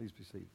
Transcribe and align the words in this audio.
Please 0.00 0.12
be 0.12 0.24
seated. 0.24 0.46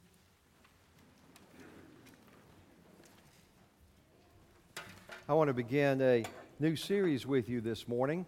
I 5.30 5.36
want 5.36 5.50
to 5.50 5.54
begin 5.54 6.02
a 6.02 6.24
new 6.60 6.76
series 6.76 7.28
with 7.28 7.48
you 7.48 7.62
this 7.62 7.88
morning, 7.88 8.26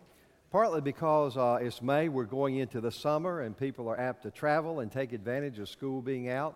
partly 0.52 0.80
because 0.80 1.36
uh, 1.36 1.58
it's 1.60 1.82
May, 1.82 2.08
we're 2.08 2.26
going 2.26 2.58
into 2.58 2.82
the 2.82 2.92
summer, 2.92 3.42
and 3.42 3.58
people 3.58 3.90
are 3.90 4.00
apt 4.00 4.22
to 4.24 4.30
travel 4.30 4.82
and 4.82 4.92
take 4.92 5.12
advantage 5.12 5.58
of 5.58 5.70
school 5.70 6.04
being 6.04 6.30
out. 6.30 6.56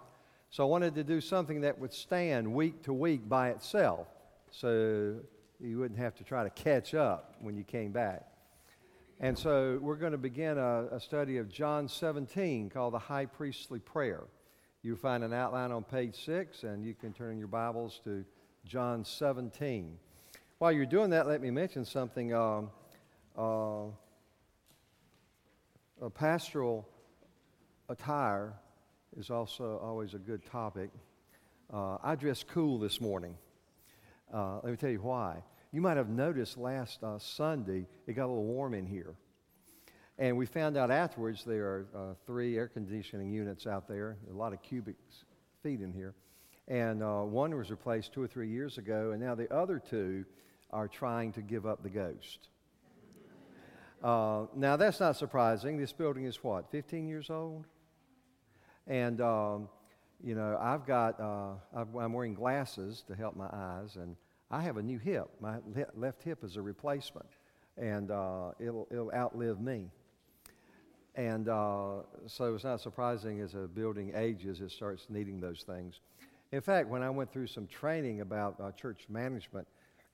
So 0.51 0.63
I 0.63 0.67
wanted 0.67 0.93
to 0.93 1.03
do 1.03 1.21
something 1.21 1.61
that 1.61 1.79
would 1.79 1.91
stand 1.91 2.53
week 2.53 2.83
to 2.83 2.93
week 2.93 3.27
by 3.27 3.49
itself, 3.49 4.09
so 4.51 5.15
you 5.59 5.79
wouldn't 5.79 5.99
have 5.99 6.13
to 6.17 6.23
try 6.23 6.43
to 6.43 6.51
catch 6.51 6.93
up 6.93 7.33
when 7.39 7.57
you 7.57 7.63
came 7.63 7.91
back. 7.91 8.27
And 9.19 9.35
so 9.35 9.79
we're 9.81 9.95
going 9.95 10.11
to 10.11 10.19
begin 10.19 10.59
a, 10.59 10.85
a 10.91 10.99
study 10.99 11.37
of 11.37 11.49
John 11.49 11.87
17 11.87 12.69
called 12.69 12.93
the 12.93 12.99
High 12.99 13.25
Priestly 13.25 13.79
Prayer. 13.79 14.21
You'll 14.83 14.97
find 14.97 15.23
an 15.23 15.31
outline 15.31 15.71
on 15.71 15.83
page 15.83 16.25
6, 16.25 16.63
and 16.63 16.83
you 16.83 16.95
can 16.95 17.13
turn 17.13 17.37
your 17.37 17.47
Bibles 17.47 18.01
to 18.03 18.25
John 18.65 19.05
17. 19.05 19.95
While 20.57 20.71
you're 20.71 20.87
doing 20.87 21.11
that, 21.11 21.27
let 21.27 21.39
me 21.39 21.51
mention 21.51 21.85
something. 21.85 22.33
Um, 22.33 22.71
uh, 23.37 23.83
a 26.01 26.09
pastoral 26.09 26.89
attire 27.89 28.53
is 29.15 29.29
also 29.29 29.79
always 29.83 30.15
a 30.15 30.17
good 30.17 30.43
topic. 30.47 30.89
Uh, 31.71 31.97
I 32.01 32.15
dressed 32.15 32.47
cool 32.47 32.79
this 32.79 32.99
morning. 32.99 33.37
Uh, 34.33 34.61
let 34.63 34.71
me 34.71 34.77
tell 34.77 34.89
you 34.89 35.01
why. 35.01 35.43
You 35.71 35.81
might 35.81 35.97
have 35.97 36.09
noticed 36.09 36.57
last 36.57 37.03
uh, 37.03 37.19
Sunday 37.19 37.85
it 38.07 38.13
got 38.13 38.25
a 38.25 38.31
little 38.33 38.45
warm 38.45 38.73
in 38.73 38.87
here. 38.87 39.13
And 40.17 40.37
we 40.37 40.45
found 40.45 40.77
out 40.77 40.91
afterwards 40.91 41.43
there 41.43 41.65
are 41.65 41.87
uh, 41.95 42.13
three 42.25 42.57
air 42.57 42.67
conditioning 42.67 43.31
units 43.31 43.65
out 43.65 43.87
there, 43.87 44.17
a 44.29 44.33
lot 44.33 44.53
of 44.53 44.61
cubic 44.61 44.95
feet 45.63 45.81
in 45.81 45.91
here. 45.93 46.13
And 46.67 47.01
uh, 47.01 47.21
one 47.21 47.55
was 47.55 47.71
replaced 47.71 48.13
two 48.13 48.21
or 48.21 48.27
three 48.27 48.49
years 48.49 48.77
ago, 48.77 49.11
and 49.11 49.21
now 49.21 49.35
the 49.35 49.51
other 49.53 49.79
two 49.79 50.25
are 50.69 50.87
trying 50.87 51.33
to 51.33 51.41
give 51.41 51.65
up 51.65 51.83
the 51.83 51.89
ghost. 51.89 52.49
Uh, 54.03 54.45
now, 54.55 54.75
that's 54.77 54.99
not 54.99 55.15
surprising. 55.15 55.77
This 55.77 55.93
building 55.93 56.25
is 56.25 56.43
what, 56.43 56.71
15 56.71 57.07
years 57.07 57.29
old? 57.29 57.65
And, 58.87 59.21
um, 59.21 59.69
you 60.23 60.33
know, 60.33 60.57
I've 60.59 60.87
got, 60.87 61.19
uh, 61.19 61.53
I'm 61.75 62.13
wearing 62.13 62.33
glasses 62.33 63.03
to 63.07 63.15
help 63.15 63.35
my 63.35 63.49
eyes, 63.51 63.97
and 63.97 64.15
I 64.49 64.61
have 64.61 64.77
a 64.77 64.81
new 64.81 64.97
hip. 64.97 65.29
My 65.39 65.57
left 65.95 66.23
hip 66.23 66.43
is 66.43 66.57
a 66.57 66.61
replacement, 66.61 67.29
and 67.77 68.09
uh, 68.09 68.51
it'll, 68.59 68.87
it'll 68.89 69.11
outlive 69.11 69.61
me. 69.61 69.91
And 71.15 71.49
uh, 71.49 72.03
so 72.27 72.55
it's 72.55 72.63
not 72.63 72.79
surprising 72.79 73.41
as 73.41 73.53
a 73.53 73.67
building 73.67 74.13
ages, 74.15 74.61
it 74.61 74.71
starts 74.71 75.07
needing 75.09 75.39
those 75.41 75.63
things. 75.63 75.99
In 76.51 76.61
fact, 76.61 76.87
when 76.87 77.01
I 77.01 77.09
went 77.09 77.31
through 77.31 77.47
some 77.47 77.67
training 77.67 78.21
about 78.21 78.59
uh, 78.59 78.71
church 78.71 79.05
management, 79.09 79.67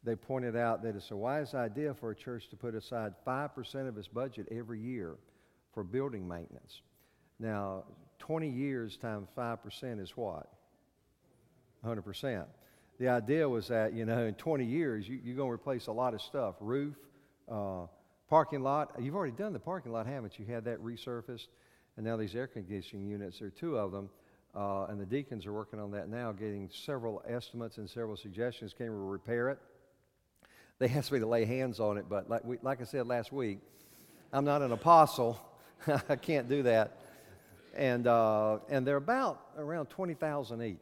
they 0.04 0.16
pointed 0.16 0.56
out 0.56 0.84
that 0.84 0.96
it's 0.96 1.12
a 1.12 1.16
wise 1.16 1.54
idea 1.54 1.94
for 1.94 2.12
a 2.12 2.16
church 2.16 2.50
to 2.50 2.56
put 2.56 2.76
aside 2.76 3.14
5% 3.26 3.88
of 3.88 3.98
its 3.98 4.08
budget 4.08 4.48
every 4.52 4.80
year 4.80 5.16
for 5.74 5.84
building 5.84 6.28
maintenance. 6.28 6.82
Now, 7.40 7.84
20 8.20 8.50
years 8.50 8.98
times 8.98 9.28
5% 9.38 10.02
is 10.02 10.12
what? 10.16 10.48
100%. 11.86 12.46
The 13.00 13.10
idea 13.10 13.48
was 13.48 13.68
that, 13.68 13.94
you 13.94 14.06
know, 14.06 14.26
in 14.26 14.34
20 14.36 14.66
years, 14.66 15.08
you, 15.08 15.18
are 15.34 15.36
going 15.36 15.50
to 15.50 15.54
replace 15.54 15.88
a 15.88 15.92
lot 15.92 16.14
of 16.14 16.22
stuff 16.22 16.56
roof, 16.60 16.96
uh, 17.52 17.86
parking 18.30 18.62
lot. 18.62 18.92
You've 19.00 19.16
already 19.16 19.36
done 19.36 19.54
the 19.54 19.60
parking 19.60 19.92
lot, 19.92 20.06
haven't 20.06 20.38
you? 20.40 20.46
Had 20.46 20.66
that 20.66 20.84
resurfaced. 20.84 21.48
And 21.96 22.06
now 22.06 22.18
these 22.18 22.36
air 22.36 22.48
conditioning 22.48 23.08
units, 23.08 23.40
there 23.40 23.48
are 23.48 23.52
two 23.52 23.78
of 23.78 23.92
them. 23.92 24.10
Uh, 24.56 24.86
and 24.86 25.00
the 25.00 25.06
deacons 25.06 25.46
are 25.46 25.54
working 25.54 25.80
on 25.80 25.92
that 25.92 26.10
now, 26.10 26.32
getting 26.32 26.70
several 26.72 27.22
estimates 27.28 27.78
and 27.78 27.90
several 27.90 28.16
suggestions. 28.16 28.74
Can 28.74 28.88
we 28.88 29.12
repair 29.12 29.50
it? 29.50 29.60
they 30.80 30.88
asked 30.96 31.12
me 31.12 31.20
to 31.20 31.28
lay 31.28 31.46
hands 31.46 31.80
on 31.80 31.98
it, 31.98 32.06
but 32.10 32.30
like, 32.30 32.44
we, 32.44 32.58
like 32.62 32.82
I 32.82 32.86
said 32.86 33.08
last 33.08 33.32
week, 33.32 33.60
I'm 34.32 34.46
not 34.46 34.62
an 34.62 34.72
apostle. 34.72 35.40
I 36.10 36.16
can't 36.16 36.50
do 36.50 36.64
that. 36.64 37.00
And, 37.76 38.08
uh, 38.08 38.60
and 38.70 38.86
they're 38.86 38.98
about 38.98 39.42
around 39.58 39.88
20,000 39.88 40.62
each. 40.64 40.78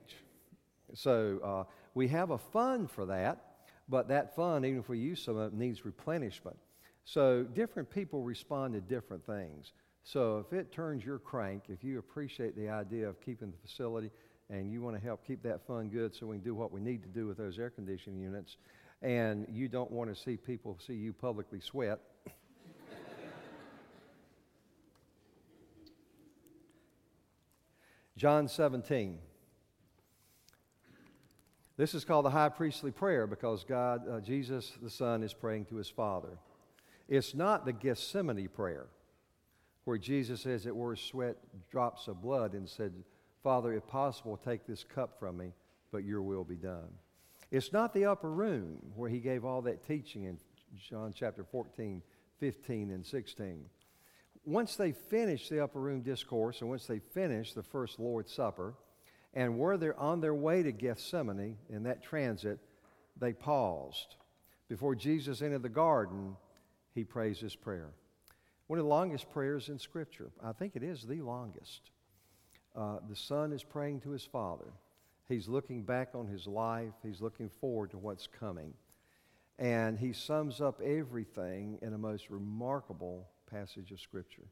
So 0.93 1.39
uh, 1.43 1.71
we 1.93 2.07
have 2.09 2.31
a 2.31 2.37
fund 2.37 2.89
for 2.89 3.05
that, 3.07 3.41
but 3.89 4.07
that 4.07 4.35
fund, 4.35 4.65
even 4.65 4.79
if 4.79 4.89
we 4.89 4.99
use 4.99 5.21
some 5.21 5.37
of 5.37 5.53
it, 5.53 5.57
needs 5.57 5.85
replenishment. 5.85 6.57
So 7.05 7.43
different 7.43 7.89
people 7.89 8.21
respond 8.23 8.73
to 8.73 8.81
different 8.81 9.25
things. 9.25 9.71
So 10.03 10.45
if 10.45 10.51
it 10.53 10.71
turns 10.71 11.05
your 11.05 11.19
crank, 11.19 11.65
if 11.69 11.83
you 11.83 11.99
appreciate 11.99 12.55
the 12.55 12.69
idea 12.69 13.07
of 13.07 13.21
keeping 13.21 13.51
the 13.51 13.57
facility 13.67 14.09
and 14.49 14.71
you 14.71 14.81
want 14.81 14.95
to 14.95 15.01
help 15.01 15.25
keep 15.25 15.41
that 15.43 15.65
fund 15.65 15.91
good 15.91 16.15
so 16.15 16.25
we 16.27 16.37
can 16.37 16.43
do 16.43 16.55
what 16.55 16.71
we 16.71 16.81
need 16.81 17.03
to 17.03 17.09
do 17.09 17.27
with 17.27 17.37
those 17.37 17.57
air 17.57 17.69
conditioning 17.69 18.19
units, 18.19 18.57
and 19.01 19.47
you 19.51 19.67
don't 19.67 19.91
want 19.91 20.13
to 20.13 20.21
see 20.21 20.37
people 20.37 20.77
see 20.85 20.93
you 20.93 21.13
publicly 21.13 21.59
sweat. 21.59 21.99
John 28.17 28.47
17. 28.47 29.19
This 31.77 31.93
is 31.93 32.05
called 32.05 32.25
the 32.25 32.29
high 32.29 32.49
priestly 32.49 32.91
prayer 32.91 33.27
because 33.27 33.63
God, 33.63 34.07
uh, 34.09 34.19
Jesus 34.21 34.71
the 34.81 34.89
Son, 34.89 35.21
is 35.23 35.33
praying 35.33 35.65
to 35.65 35.75
his 35.75 35.89
Father. 35.89 36.37
It's 37.07 37.35
not 37.35 37.65
the 37.65 37.73
Gethsemane 37.73 38.47
prayer 38.47 38.87
where 39.83 39.97
Jesus 39.97 40.41
says, 40.41 40.65
it 40.65 40.75
were 40.75 40.95
sweat 40.95 41.37
drops 41.69 42.07
of 42.07 42.21
blood 42.21 42.53
and 42.53 42.67
said, 42.67 42.93
Father, 43.43 43.73
if 43.73 43.85
possible, 43.87 44.37
take 44.37 44.65
this 44.65 44.83
cup 44.83 45.19
from 45.19 45.37
me, 45.37 45.53
but 45.91 46.03
your 46.03 46.23
will 46.23 46.43
be 46.43 46.55
done. 46.55 46.89
It's 47.51 47.71
not 47.71 47.93
the 47.93 48.05
upper 48.05 48.31
room 48.31 48.77
where 48.95 49.09
he 49.09 49.19
gave 49.19 49.45
all 49.45 49.61
that 49.61 49.85
teaching 49.85 50.23
in 50.23 50.39
John 50.75 51.13
chapter 51.15 51.43
14, 51.43 52.01
15, 52.39 52.89
and 52.89 53.05
16. 53.05 53.65
Once 54.45 54.75
they 54.75 54.91
finished 54.91 55.49
the 55.49 55.63
upper 55.63 55.79
room 55.79 56.01
discourse, 56.01 56.61
and 56.61 56.69
once 56.69 56.87
they 56.87 56.99
finished 56.99 57.53
the 57.53 57.63
first 57.63 57.99
Lord's 57.99 58.33
Supper, 58.33 58.73
and 59.33 59.57
were 59.57 59.77
they 59.77 59.91
on 59.97 60.21
their 60.21 60.33
way 60.33 60.63
to 60.63 60.71
Gethsemane 60.71 61.57
in 61.69 61.83
that 61.83 62.03
transit, 62.03 62.59
they 63.19 63.33
paused. 63.33 64.15
Before 64.67 64.95
Jesus 64.95 65.41
entered 65.41 65.61
the 65.61 65.69
garden, 65.69 66.35
he 66.95 67.03
prays 67.03 67.41
this 67.41 67.55
prayer. 67.55 67.89
One 68.67 68.79
of 68.79 68.85
the 68.85 68.89
longest 68.89 69.29
prayers 69.29 69.69
in 69.69 69.77
Scripture. 69.77 70.31
I 70.43 70.53
think 70.53 70.75
it 70.75 70.81
is 70.81 71.03
the 71.03 71.21
longest. 71.21 71.91
Uh, 72.75 72.97
the 73.07 73.15
Son 73.15 73.51
is 73.51 73.63
praying 73.63 73.99
to 74.01 74.09
his 74.09 74.23
Father. 74.25 74.71
He's 75.27 75.47
looking 75.47 75.83
back 75.83 76.09
on 76.15 76.27
his 76.27 76.47
life, 76.47 76.93
he's 77.03 77.21
looking 77.21 77.49
forward 77.49 77.91
to 77.91 77.97
what's 77.97 78.27
coming. 78.27 78.73
And 79.59 79.97
he 79.97 80.13
sums 80.13 80.61
up 80.61 80.81
everything 80.81 81.79
in 81.81 81.93
a 81.93 81.97
most 81.97 82.29
remarkable 82.29 83.27
passage 83.49 83.91
of 83.91 83.99
Scripture. 83.99 84.47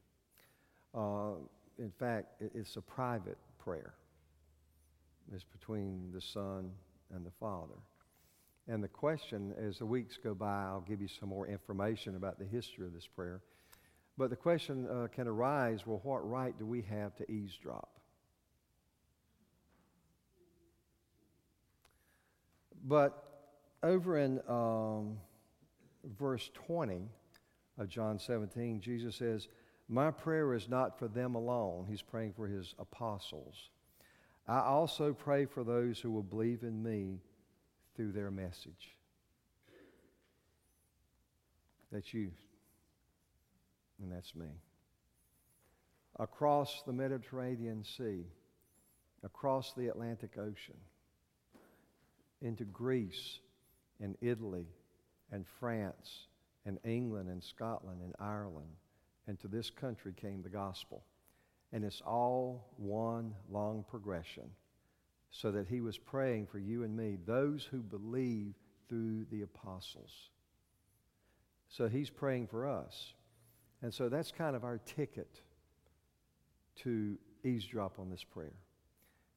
Uh, 0.94 1.32
in 1.78 1.90
fact, 1.90 2.40
it's 2.40 2.76
a 2.76 2.80
private 2.80 3.38
prayer. 3.58 3.94
It's 5.32 5.44
between 5.44 6.10
the 6.12 6.20
Son 6.20 6.70
and 7.14 7.26
the 7.26 7.30
Father. 7.40 7.74
And 8.66 8.82
the 8.82 8.88
question, 8.88 9.54
as 9.58 9.78
the 9.78 9.86
weeks 9.86 10.18
go 10.22 10.34
by, 10.34 10.64
I'll 10.64 10.84
give 10.88 11.02
you 11.02 11.08
some 11.08 11.28
more 11.28 11.46
information 11.46 12.16
about 12.16 12.38
the 12.38 12.46
history 12.46 12.86
of 12.86 12.94
this 12.94 13.06
prayer. 13.06 13.42
But 14.16 14.30
the 14.30 14.36
question 14.36 14.86
uh, 14.88 15.08
can 15.08 15.26
arise 15.26 15.86
well, 15.86 16.00
what 16.02 16.28
right 16.28 16.56
do 16.58 16.64
we 16.64 16.82
have 16.82 17.14
to 17.16 17.30
eavesdrop? 17.30 17.88
But 22.86 23.22
over 23.82 24.18
in 24.18 24.40
um, 24.48 25.18
verse 26.18 26.50
20 26.54 27.02
of 27.78 27.88
John 27.88 28.18
17, 28.18 28.80
Jesus 28.80 29.16
says, 29.16 29.48
My 29.88 30.10
prayer 30.10 30.54
is 30.54 30.68
not 30.68 30.98
for 30.98 31.08
them 31.08 31.34
alone. 31.34 31.86
He's 31.88 32.02
praying 32.02 32.34
for 32.34 32.46
his 32.46 32.74
apostles. 32.78 33.70
I 34.46 34.60
also 34.60 35.12
pray 35.12 35.46
for 35.46 35.64
those 35.64 35.98
who 35.98 36.10
will 36.10 36.22
believe 36.22 36.62
in 36.62 36.82
me 36.82 37.20
through 37.96 38.12
their 38.12 38.30
message. 38.30 38.96
That's 41.92 42.12
you, 42.12 42.32
and 44.02 44.12
that's 44.12 44.34
me. 44.34 44.48
Across 46.18 46.82
the 46.86 46.92
Mediterranean 46.92 47.84
Sea, 47.84 48.24
across 49.22 49.72
the 49.74 49.88
Atlantic 49.88 50.36
Ocean, 50.38 50.76
into 52.42 52.64
Greece 52.64 53.38
and 54.00 54.16
Italy 54.20 54.66
and 55.32 55.44
France 55.58 56.26
and 56.66 56.78
England 56.84 57.28
and 57.28 57.42
Scotland 57.42 58.00
and 58.02 58.14
Ireland. 58.20 58.68
And 59.26 59.40
to 59.40 59.48
this 59.48 59.70
country 59.70 60.12
came 60.14 60.42
the 60.42 60.50
gospel. 60.50 61.04
And 61.72 61.84
it's 61.84 62.02
all 62.02 62.70
one 62.76 63.34
long 63.50 63.84
progression 63.88 64.50
so 65.36 65.50
that 65.50 65.66
he 65.66 65.80
was 65.80 65.98
praying 65.98 66.46
for 66.46 66.60
you 66.60 66.84
and 66.84 66.96
me, 66.96 67.18
those 67.26 67.66
who 67.68 67.78
believe 67.78 68.54
through 68.88 69.26
the 69.32 69.42
apostles. 69.42 70.30
So 71.68 71.88
he's 71.88 72.08
praying 72.08 72.46
for 72.46 72.68
us. 72.68 73.14
And 73.82 73.92
so 73.92 74.08
that's 74.08 74.30
kind 74.30 74.54
of 74.54 74.62
our 74.62 74.78
ticket 74.78 75.40
to 76.82 77.18
eavesdrop 77.42 77.98
on 77.98 78.10
this 78.10 78.22
prayer. 78.22 78.54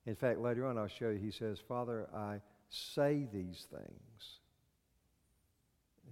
In 0.05 0.15
fact, 0.15 0.39
later 0.39 0.67
on, 0.67 0.77
I'll 0.77 0.87
show 0.87 1.09
you, 1.09 1.17
he 1.17 1.31
says, 1.31 1.59
Father, 1.67 2.07
I 2.15 2.41
say 2.69 3.27
these 3.33 3.65
things. 3.71 4.39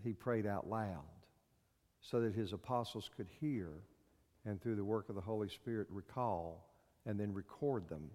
He 0.04 0.14
prayed 0.14 0.48
out 0.48 0.68
loud 0.68 1.04
so 2.02 2.22
that 2.22 2.34
his 2.34 2.54
apostles 2.54 3.08
could 3.16 3.28
hear 3.40 3.70
and 4.46 4.60
through 4.60 4.78
the 4.78 4.84
work 4.84 5.10
of 5.10 5.16
the 5.16 5.22
Holy 5.22 5.48
Spirit 5.48 5.88
recall 5.92 6.72
and 7.06 7.20
then 7.20 7.36
record 7.36 7.88
them 7.88 8.10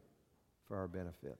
for 0.66 0.76
our 0.76 0.88
benefit. 0.88 1.38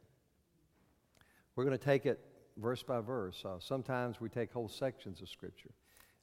We're 1.61 1.67
going 1.67 1.79
to 1.79 1.85
take 1.85 2.07
it 2.07 2.19
verse 2.57 2.83
by 2.83 3.03
verse. 3.03 3.45
Uh, 3.45 3.59
sometimes 3.59 4.19
we 4.19 4.31
take 4.31 4.51
whole 4.51 4.71
sections 4.71 5.21
of 5.21 5.29
Scripture. 5.29 5.69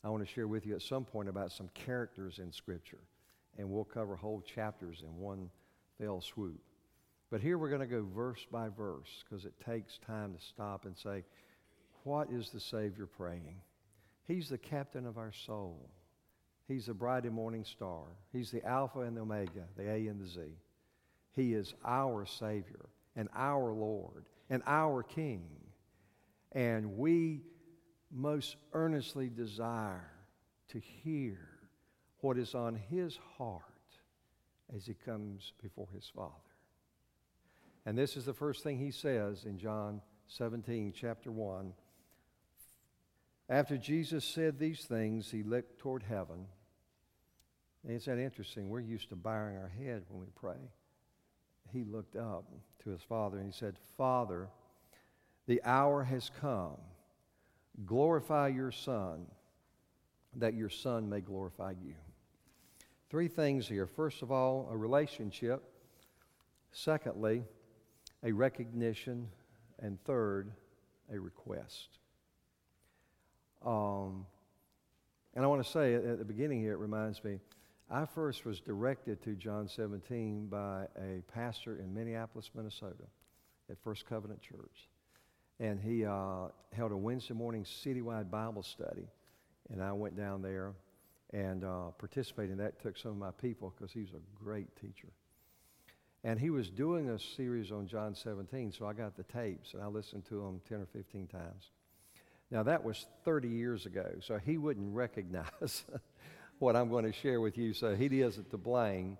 I 0.04 0.10
want 0.10 0.26
to 0.26 0.34
share 0.34 0.48
with 0.48 0.66
you 0.66 0.74
at 0.74 0.82
some 0.82 1.06
point 1.06 1.30
about 1.30 1.52
some 1.52 1.70
characters 1.76 2.40
in 2.40 2.52
Scripture, 2.52 3.04
and 3.56 3.70
we'll 3.70 3.84
cover 3.84 4.16
whole 4.16 4.42
chapters 4.42 5.04
in 5.04 5.16
one 5.16 5.52
fell 6.02 6.22
swoop. 6.22 6.60
But 7.30 7.42
here 7.42 7.60
we're 7.60 7.70
going 7.70 7.82
to 7.82 7.86
go 7.86 8.04
verse 8.16 8.48
by 8.52 8.70
verse 8.70 9.24
because 9.24 9.46
it 9.46 9.54
takes 9.64 10.00
time 10.00 10.34
to 10.34 10.44
stop 10.44 10.86
and 10.86 10.98
say, 10.98 11.24
What 12.04 12.32
is 12.32 12.50
the 12.50 12.60
Savior 12.60 13.06
praying? 13.06 13.62
He's 14.28 14.50
the 14.50 14.58
captain 14.58 15.06
of 15.06 15.20
our 15.20 15.34
soul. 15.46 15.88
He's 16.68 16.88
the 16.88 16.96
bright 16.96 17.26
and 17.26 17.36
morning 17.36 17.64
star. 17.64 18.06
He's 18.34 18.50
the 18.50 18.66
Alpha 18.66 19.02
and 19.02 19.16
the 19.16 19.22
Omega, 19.22 19.68
the 19.78 19.88
A 19.88 20.08
and 20.08 20.20
the 20.20 20.28
Z. 20.28 20.42
He 21.36 21.54
is 21.54 21.76
our 21.86 22.26
Savior 22.26 22.90
and 23.16 23.30
our 23.36 23.72
Lord 23.72 24.26
and 24.50 24.64
our 24.66 25.04
King. 25.04 25.44
And 26.52 26.98
we 26.98 27.42
most 28.12 28.56
earnestly 28.74 29.30
desire 29.30 30.12
to 30.70 30.80
hear 30.80 31.38
what 32.20 32.38
is 32.38 32.56
on 32.56 32.76
His 32.76 33.18
heart 33.38 33.64
as 34.76 34.86
He 34.86 34.94
comes 34.94 35.54
before 35.62 35.88
His 35.94 36.10
Father. 36.14 36.34
And 37.86 37.98
this 37.98 38.18
is 38.18 38.26
the 38.26 38.34
first 38.34 38.64
thing 38.64 38.78
He 38.78 38.92
says 38.92 39.46
in 39.46 39.58
John 39.58 40.02
17, 40.28 40.94
chapter 40.96 41.32
1. 41.32 41.74
After 43.50 43.78
Jesus 43.78 44.26
said 44.26 44.60
these 44.60 44.84
things, 44.84 45.32
He 45.32 45.44
looked 45.44 45.80
toward 45.80 46.04
heaven. 46.04 46.48
And 47.84 47.96
it's 47.96 48.06
that 48.06 48.20
interesting. 48.20 48.70
We're 48.70 48.82
used 48.82 49.10
to 49.10 49.16
bowing 49.16 49.56
our 49.56 49.72
head 49.80 50.04
when 50.10 50.20
we 50.20 50.28
pray. 50.36 50.58
He 51.74 51.84
looked 51.84 52.16
up 52.16 52.46
to 52.84 52.90
his 52.90 53.02
father 53.02 53.38
and 53.38 53.46
he 53.46 53.58
said, 53.58 53.76
Father, 53.98 54.50
the 55.48 55.62
hour 55.64 56.04
has 56.04 56.32
come. 56.42 56.78
Glorify 57.86 58.48
your 58.48 58.72
Son, 58.72 59.26
that 60.36 60.54
your 60.54 60.70
Son 60.70 61.10
may 61.10 61.22
glorify 61.22 61.72
you. 61.72 61.94
Three 63.10 63.28
things 63.28 63.68
here. 63.68 63.88
First 63.88 64.22
of 64.22 64.32
all, 64.32 64.68
a 64.72 64.78
relationship. 64.78 65.64
Secondly, 66.72 67.44
a 68.24 68.32
recognition. 68.32 69.28
And 69.80 70.04
third, 70.06 70.52
a 71.14 71.20
request. 71.20 72.00
Um, 73.64 74.26
and 75.36 75.46
I 75.46 75.48
want 75.48 75.64
to 75.64 75.70
say 75.70 75.94
at 75.94 76.18
the 76.18 76.26
beginning 76.26 76.62
here, 76.62 76.74
it 76.74 76.80
reminds 76.80 77.24
me, 77.24 77.40
I 77.90 78.06
first 78.06 78.46
was 78.46 78.60
directed 78.60 79.24
to 79.24 79.36
John 79.36 79.68
17 79.68 80.48
by 80.48 80.88
a 80.98 81.22
pastor 81.32 81.78
in 81.78 81.94
Minneapolis, 81.94 82.52
Minnesota, 82.54 83.06
at 83.70 83.78
First 83.84 84.06
Covenant 84.06 84.42
Church 84.42 84.90
and 85.60 85.80
he 85.80 86.06
uh, 86.06 86.48
held 86.74 86.92
a 86.92 86.98
Wednesday 86.98 87.34
morning 87.34 87.64
citywide 87.64 88.30
Bible 88.30 88.64
study. 88.64 89.08
And 89.72 89.82
I 89.82 89.92
went 89.92 90.16
down 90.16 90.42
there 90.42 90.74
and 91.34 91.64
uh, 91.64 91.90
participated 91.98 92.52
in 92.52 92.58
that. 92.60 92.82
Took 92.82 92.98
some 92.98 93.12
of 93.12 93.18
my 93.18 93.32
people 93.32 93.74
because 93.76 93.92
he 93.92 94.02
was 94.02 94.12
a 94.12 94.44
great 94.44 94.68
teacher. 94.76 95.10
And 96.24 96.40
he 96.40 96.50
was 96.50 96.70
doing 96.70 97.10
a 97.10 97.20
series 97.20 97.72
on 97.72 97.88
John 97.88 98.16
17, 98.16 98.72
so 98.72 98.86
I 98.86 98.94
got 98.94 99.16
the 99.16 99.24
tapes 99.24 99.74
and 99.74 99.82
I 99.82 99.88
listened 99.88 100.26
to 100.26 100.36
them 100.36 100.62
10 100.68 100.80
or 100.80 100.86
15 100.86 101.28
times. 101.28 101.72
Now, 102.50 102.64
that 102.64 102.84
was 102.84 103.08
30 103.26 103.50
years 103.50 103.86
ago, 103.86 104.06
so 104.22 104.38
he 104.38 104.58
wouldn't 104.58 104.94
recognize 104.96 105.84
what 106.60 106.76
I'm 106.76 106.90
going 106.90 107.06
to 107.06 107.14
share 107.14 107.42
with 107.42 107.58
you, 107.58 107.74
so 107.74 107.96
he 107.96 108.22
isn't 108.22 108.50
to 108.52 108.58
blame. 108.58 109.18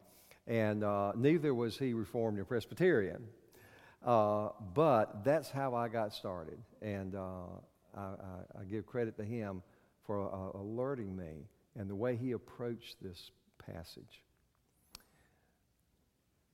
And 0.48 0.84
uh, 0.84 1.12
neither 1.16 1.54
was 1.54 1.78
he 1.78 1.94
Reformed 1.94 2.40
or 2.40 2.46
Presbyterian. 2.46 3.24
Uh, 4.06 4.50
but 4.74 5.24
that's 5.24 5.50
how 5.50 5.76
I 5.76 5.90
got 5.90 6.14
started. 6.14 6.58
And 6.82 7.16
uh, 7.16 7.20
I, 7.96 8.02
I, 8.02 8.62
I, 8.62 8.64
give 8.64 8.86
credit 8.86 9.18
to 9.18 9.24
him 9.24 9.62
for 10.06 10.22
uh, 10.22 10.58
alerting 10.58 11.16
me 11.16 11.48
and 11.78 11.90
the 11.90 11.96
way 11.96 12.16
he 12.16 12.32
approached 12.32 12.96
this 13.02 13.32
passage. 13.58 14.24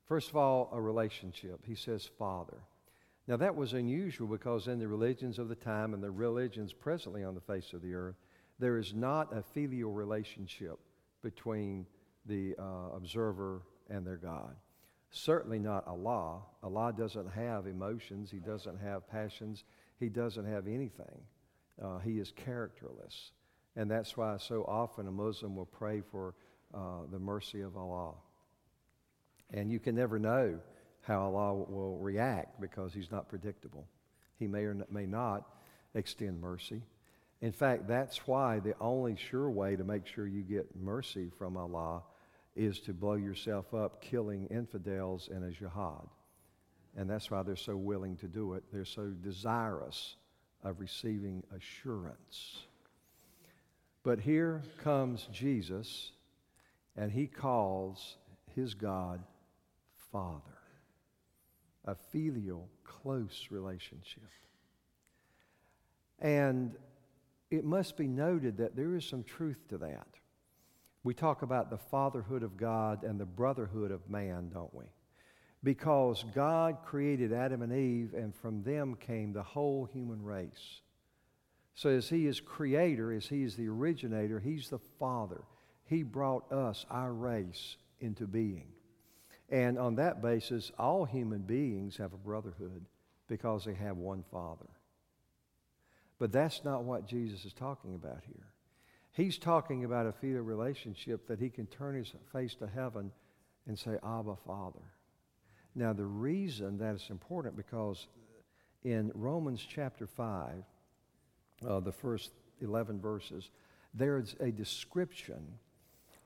First 0.07 0.29
of 0.29 0.35
all, 0.35 0.69
a 0.73 0.81
relationship. 0.81 1.59
He 1.65 1.75
says, 1.75 2.09
Father. 2.17 2.57
Now, 3.27 3.37
that 3.37 3.55
was 3.55 3.73
unusual 3.73 4.27
because 4.27 4.67
in 4.67 4.79
the 4.79 4.87
religions 4.87 5.39
of 5.39 5.47
the 5.47 5.55
time 5.55 5.93
and 5.93 6.03
the 6.03 6.11
religions 6.11 6.73
presently 6.73 7.23
on 7.23 7.35
the 7.35 7.41
face 7.41 7.71
of 7.71 7.81
the 7.81 7.93
earth, 7.93 8.17
there 8.59 8.77
is 8.77 8.93
not 8.93 9.35
a 9.35 9.41
filial 9.41 9.91
relationship 9.91 10.79
between 11.21 11.85
the 12.25 12.55
uh, 12.57 12.95
observer 12.95 13.61
and 13.89 14.05
their 14.05 14.17
God. 14.17 14.55
Certainly 15.11 15.59
not 15.59 15.87
Allah. 15.87 16.41
Allah 16.63 16.93
doesn't 16.97 17.29
have 17.31 17.67
emotions, 17.67 18.31
He 18.31 18.39
doesn't 18.39 18.79
have 18.79 19.07
passions, 19.07 19.63
He 19.99 20.09
doesn't 20.09 20.45
have 20.45 20.67
anything. 20.67 21.21
Uh, 21.81 21.99
he 21.99 22.19
is 22.19 22.31
characterless. 22.31 23.31
And 23.75 23.89
that's 23.89 24.15
why 24.15 24.37
so 24.37 24.63
often 24.63 25.07
a 25.07 25.11
Muslim 25.11 25.55
will 25.55 25.65
pray 25.65 26.01
for 26.01 26.35
uh, 26.73 27.07
the 27.11 27.19
mercy 27.19 27.61
of 27.61 27.75
Allah. 27.75 28.13
And 29.51 29.71
you 29.71 29.79
can 29.79 29.95
never 29.95 30.19
know 30.19 30.59
how 31.01 31.21
Allah 31.21 31.53
will 31.53 31.97
react 31.97 32.61
because 32.61 32.93
He's 32.93 33.11
not 33.11 33.27
predictable. 33.27 33.87
He 34.37 34.47
may 34.47 34.63
or 34.63 34.77
may 34.89 35.05
not 35.05 35.47
extend 35.95 36.39
mercy. 36.41 36.81
In 37.43 37.51
fact, 37.51 37.89
that's 37.89 38.25
why 38.25 38.59
the 38.59 38.73
only 38.79 39.17
sure 39.17 39.49
way 39.49 39.75
to 39.75 39.83
make 39.83 40.07
sure 40.07 40.25
you 40.25 40.43
get 40.43 40.65
mercy 40.81 41.29
from 41.37 41.57
Allah 41.57 42.01
is 42.55 42.79
to 42.79 42.93
blow 42.93 43.15
yourself 43.15 43.73
up 43.73 44.01
killing 44.01 44.47
infidels 44.47 45.27
in 45.27 45.43
a 45.43 45.51
jihad. 45.51 46.07
And 46.95 47.09
that's 47.09 47.29
why 47.29 47.43
they're 47.43 47.57
so 47.57 47.75
willing 47.75 48.15
to 48.17 48.27
do 48.29 48.53
it. 48.53 48.63
They're 48.71 48.85
so 48.85 49.07
desirous 49.21 50.15
of 50.63 50.79
receiving 50.79 51.43
assurance. 51.53 52.59
But 54.03 54.21
here 54.21 54.63
comes 54.81 55.27
Jesus, 55.29 56.13
and 56.95 57.11
he 57.11 57.27
calls 57.27 58.15
his 58.55 58.73
God 58.73 59.21
Father, 60.13 60.59
a 61.83 61.95
filial, 61.95 62.69
close 62.85 63.47
relationship. 63.51 64.29
And 66.21 66.77
it 67.51 67.63
must 67.63 67.97
be 67.97 68.07
noted 68.07 68.57
that 68.57 68.75
there 68.75 68.95
is 68.95 69.05
some 69.05 69.23
truth 69.23 69.67
to 69.69 69.77
that 69.79 70.07
we 71.03 71.13
talk 71.13 71.41
about 71.41 71.69
the 71.69 71.77
fatherhood 71.77 72.43
of 72.43 72.57
God 72.57 73.03
and 73.03 73.19
the 73.19 73.25
brotherhood 73.25 73.91
of 73.91 74.09
man, 74.09 74.49
don't 74.53 74.73
we? 74.73 74.85
Because 75.63 76.23
God 76.33 76.77
created 76.85 77.33
Adam 77.33 77.61
and 77.61 77.73
Eve, 77.73 78.13
and 78.13 78.33
from 78.35 78.63
them 78.63 78.95
came 78.95 79.31
the 79.31 79.43
whole 79.43 79.85
human 79.85 80.23
race. 80.23 80.81
So, 81.75 81.89
as 81.89 82.09
He 82.09 82.27
is 82.27 82.39
creator, 82.39 83.11
as 83.11 83.27
He 83.27 83.43
is 83.43 83.55
the 83.55 83.67
originator, 83.67 84.39
He's 84.39 84.69
the 84.69 84.79
Father. 84.99 85.41
He 85.85 86.03
brought 86.03 86.51
us, 86.51 86.85
our 86.89 87.13
race, 87.13 87.77
into 87.99 88.27
being. 88.27 88.67
And 89.49 89.77
on 89.77 89.95
that 89.95 90.21
basis, 90.21 90.71
all 90.79 91.05
human 91.05 91.41
beings 91.41 91.97
have 91.97 92.13
a 92.13 92.17
brotherhood 92.17 92.85
because 93.27 93.65
they 93.65 93.73
have 93.73 93.97
one 93.97 94.23
Father. 94.31 94.69
But 96.23 96.31
that's 96.31 96.63
not 96.63 96.85
what 96.85 97.05
Jesus 97.05 97.43
is 97.43 97.51
talking 97.51 97.95
about 97.95 98.21
here. 98.25 98.47
He's 99.11 99.37
talking 99.37 99.83
about 99.83 100.05
a 100.05 100.13
filial 100.13 100.43
relationship 100.43 101.27
that 101.27 101.37
he 101.37 101.49
can 101.49 101.65
turn 101.65 101.95
his 101.95 102.13
face 102.31 102.55
to 102.55 102.67
heaven 102.67 103.11
and 103.67 103.77
say, 103.77 103.97
Abba, 104.01 104.37
Father. 104.47 104.85
Now, 105.75 105.91
the 105.91 106.05
reason 106.05 106.77
that 106.77 106.95
is 106.95 107.07
important 107.09 107.57
because 107.57 108.07
in 108.85 109.11
Romans 109.13 109.67
chapter 109.69 110.07
5, 110.07 110.63
uh, 111.67 111.79
the 111.81 111.91
first 111.91 112.31
11 112.61 113.01
verses, 113.01 113.49
there's 113.93 114.33
a 114.39 114.49
description 114.49 115.45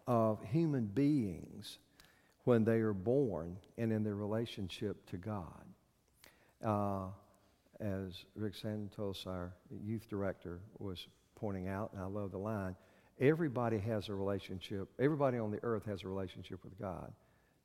of 0.05 0.43
human 0.43 0.85
beings 0.85 1.79
when 2.43 2.65
they 2.65 2.81
are 2.81 2.93
born 2.93 3.57
and 3.79 3.91
in 3.91 4.03
their 4.03 4.13
relationship 4.13 5.09
to 5.09 5.17
God. 5.17 5.65
Uh, 6.63 7.07
as 7.79 8.25
Rick 8.35 8.55
Santos, 8.55 9.25
our 9.27 9.53
youth 9.83 10.09
director, 10.09 10.59
was 10.79 11.07
pointing 11.35 11.67
out, 11.67 11.91
and 11.93 12.01
I 12.01 12.05
love 12.05 12.31
the 12.31 12.37
line 12.37 12.75
everybody 13.19 13.79
has 13.79 14.09
a 14.09 14.13
relationship, 14.13 14.89
everybody 14.99 15.37
on 15.37 15.51
the 15.51 15.59
earth 15.63 15.85
has 15.85 16.03
a 16.03 16.07
relationship 16.07 16.63
with 16.63 16.79
God. 16.79 17.11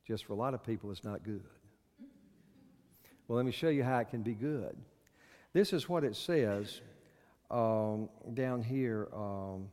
Just 0.05 0.25
for 0.25 0.33
a 0.33 0.35
lot 0.35 0.53
of 0.53 0.63
people, 0.63 0.91
it's 0.91 1.03
not 1.03 1.23
good. 1.23 1.43
Well, 3.27 3.37
let 3.37 3.45
me 3.45 3.51
show 3.51 3.69
you 3.69 3.83
how 3.83 3.99
it 3.99 4.09
can 4.09 4.21
be 4.21 4.33
good. 4.33 4.75
This 5.53 5.71
is 5.71 5.87
what 5.87 6.03
it 6.03 6.15
says 6.15 6.81
um, 7.49 8.09
down 8.33 8.61
here, 8.61 9.07
um, 9.13 9.69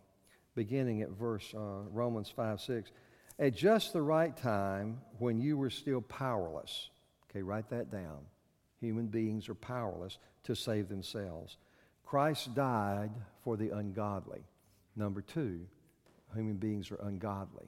beginning 0.55 1.03
at 1.03 1.11
verse 1.11 1.53
uh, 1.55 1.83
Romans 1.91 2.33
5 2.35 2.61
6. 2.61 2.93
At 3.39 3.57
just 3.57 3.93
the 3.93 4.03
right 4.03 4.37
time, 4.37 5.01
when 5.19 5.41
you 5.41 5.57
were 5.57 5.71
still 5.71 6.03
powerless, 6.03 6.91
okay, 7.31 7.43
write 7.43 7.71
that 7.71 7.91
down. 7.91 8.19
Human 8.81 9.07
beings 9.07 9.49
are 9.49 9.55
powerless 9.55 10.19
to 10.45 10.55
save 10.55 10.89
themselves. 10.89 11.57
Christ 12.05 12.55
died 12.55 13.11
for 13.45 13.57
the 13.57 13.71
ungodly. 13.71 14.43
Number 14.97 15.21
two, 15.21 15.61
human 16.35 16.57
beings 16.57 16.91
are 16.91 17.01
ungodly. 17.03 17.67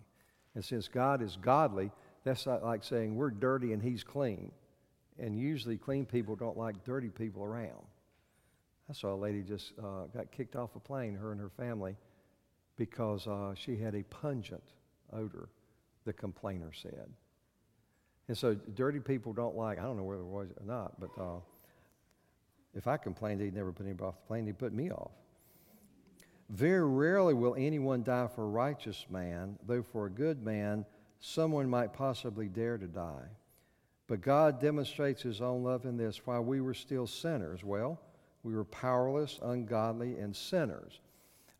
And 0.54 0.64
since 0.64 0.88
God 0.88 1.22
is 1.22 1.36
godly, 1.40 1.90
that's 2.24 2.46
not 2.46 2.62
like 2.62 2.84
saying 2.84 3.14
we're 3.14 3.30
dirty 3.30 3.72
and 3.72 3.82
He's 3.82 4.04
clean. 4.04 4.50
And 5.18 5.38
usually, 5.38 5.76
clean 5.76 6.06
people 6.06 6.34
don't 6.34 6.56
like 6.56 6.84
dirty 6.84 7.08
people 7.08 7.44
around. 7.44 7.84
I 8.88 8.94
saw 8.94 9.14
a 9.14 9.16
lady 9.16 9.42
just 9.42 9.72
uh, 9.78 10.04
got 10.14 10.32
kicked 10.32 10.56
off 10.56 10.74
a 10.74 10.80
plane, 10.80 11.14
her 11.14 11.32
and 11.32 11.40
her 11.40 11.50
family, 11.50 11.96
because 12.76 13.26
uh, 13.26 13.54
she 13.54 13.76
had 13.76 13.94
a 13.94 14.02
pungent 14.04 14.62
odor, 15.12 15.48
the 16.04 16.12
complainer 16.12 16.72
said. 16.72 17.08
And 18.28 18.38
so, 18.38 18.54
dirty 18.54 19.00
people 19.00 19.32
don't 19.32 19.56
like, 19.56 19.78
I 19.78 19.82
don't 19.82 19.96
know 19.96 20.04
whether 20.04 20.22
it 20.22 20.26
was 20.26 20.48
or 20.50 20.64
not, 20.64 20.98
but 21.00 21.10
uh, 21.20 21.40
if 22.74 22.86
I 22.86 22.96
complained, 22.96 23.40
they'd 23.40 23.54
never 23.54 23.72
put 23.72 23.84
anybody 23.84 24.08
off 24.08 24.20
the 24.20 24.26
plane, 24.26 24.46
they'd 24.46 24.58
put 24.58 24.72
me 24.72 24.90
off. 24.90 25.10
Very 26.48 26.86
rarely 26.86 27.34
will 27.34 27.54
anyone 27.56 28.02
die 28.02 28.28
for 28.34 28.44
a 28.44 28.48
righteous 28.48 29.06
man, 29.10 29.58
though 29.66 29.82
for 29.82 30.06
a 30.06 30.10
good 30.10 30.42
man, 30.42 30.84
someone 31.20 31.68
might 31.68 31.92
possibly 31.92 32.48
dare 32.48 32.78
to 32.78 32.86
die. 32.86 33.26
But 34.06 34.20
God 34.20 34.60
demonstrates 34.60 35.22
his 35.22 35.40
own 35.40 35.62
love 35.62 35.86
in 35.86 35.96
this 35.96 36.26
while 36.26 36.42
we 36.42 36.60
were 36.60 36.74
still 36.74 37.06
sinners. 37.06 37.64
Well, 37.64 38.00
we 38.42 38.54
were 38.54 38.64
powerless, 38.64 39.38
ungodly, 39.42 40.18
and 40.18 40.34
sinners. 40.34 41.00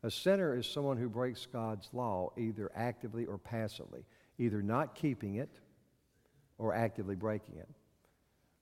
A 0.03 0.11
sinner 0.11 0.55
is 0.55 0.67
someone 0.67 0.97
who 0.97 1.09
breaks 1.09 1.45
God's 1.45 1.89
law 1.93 2.31
either 2.37 2.71
actively 2.75 3.25
or 3.25 3.37
passively, 3.37 4.05
either 4.37 4.61
not 4.61 4.95
keeping 4.95 5.35
it 5.35 5.49
or 6.57 6.73
actively 6.73 7.15
breaking 7.15 7.57
it. 7.57 7.69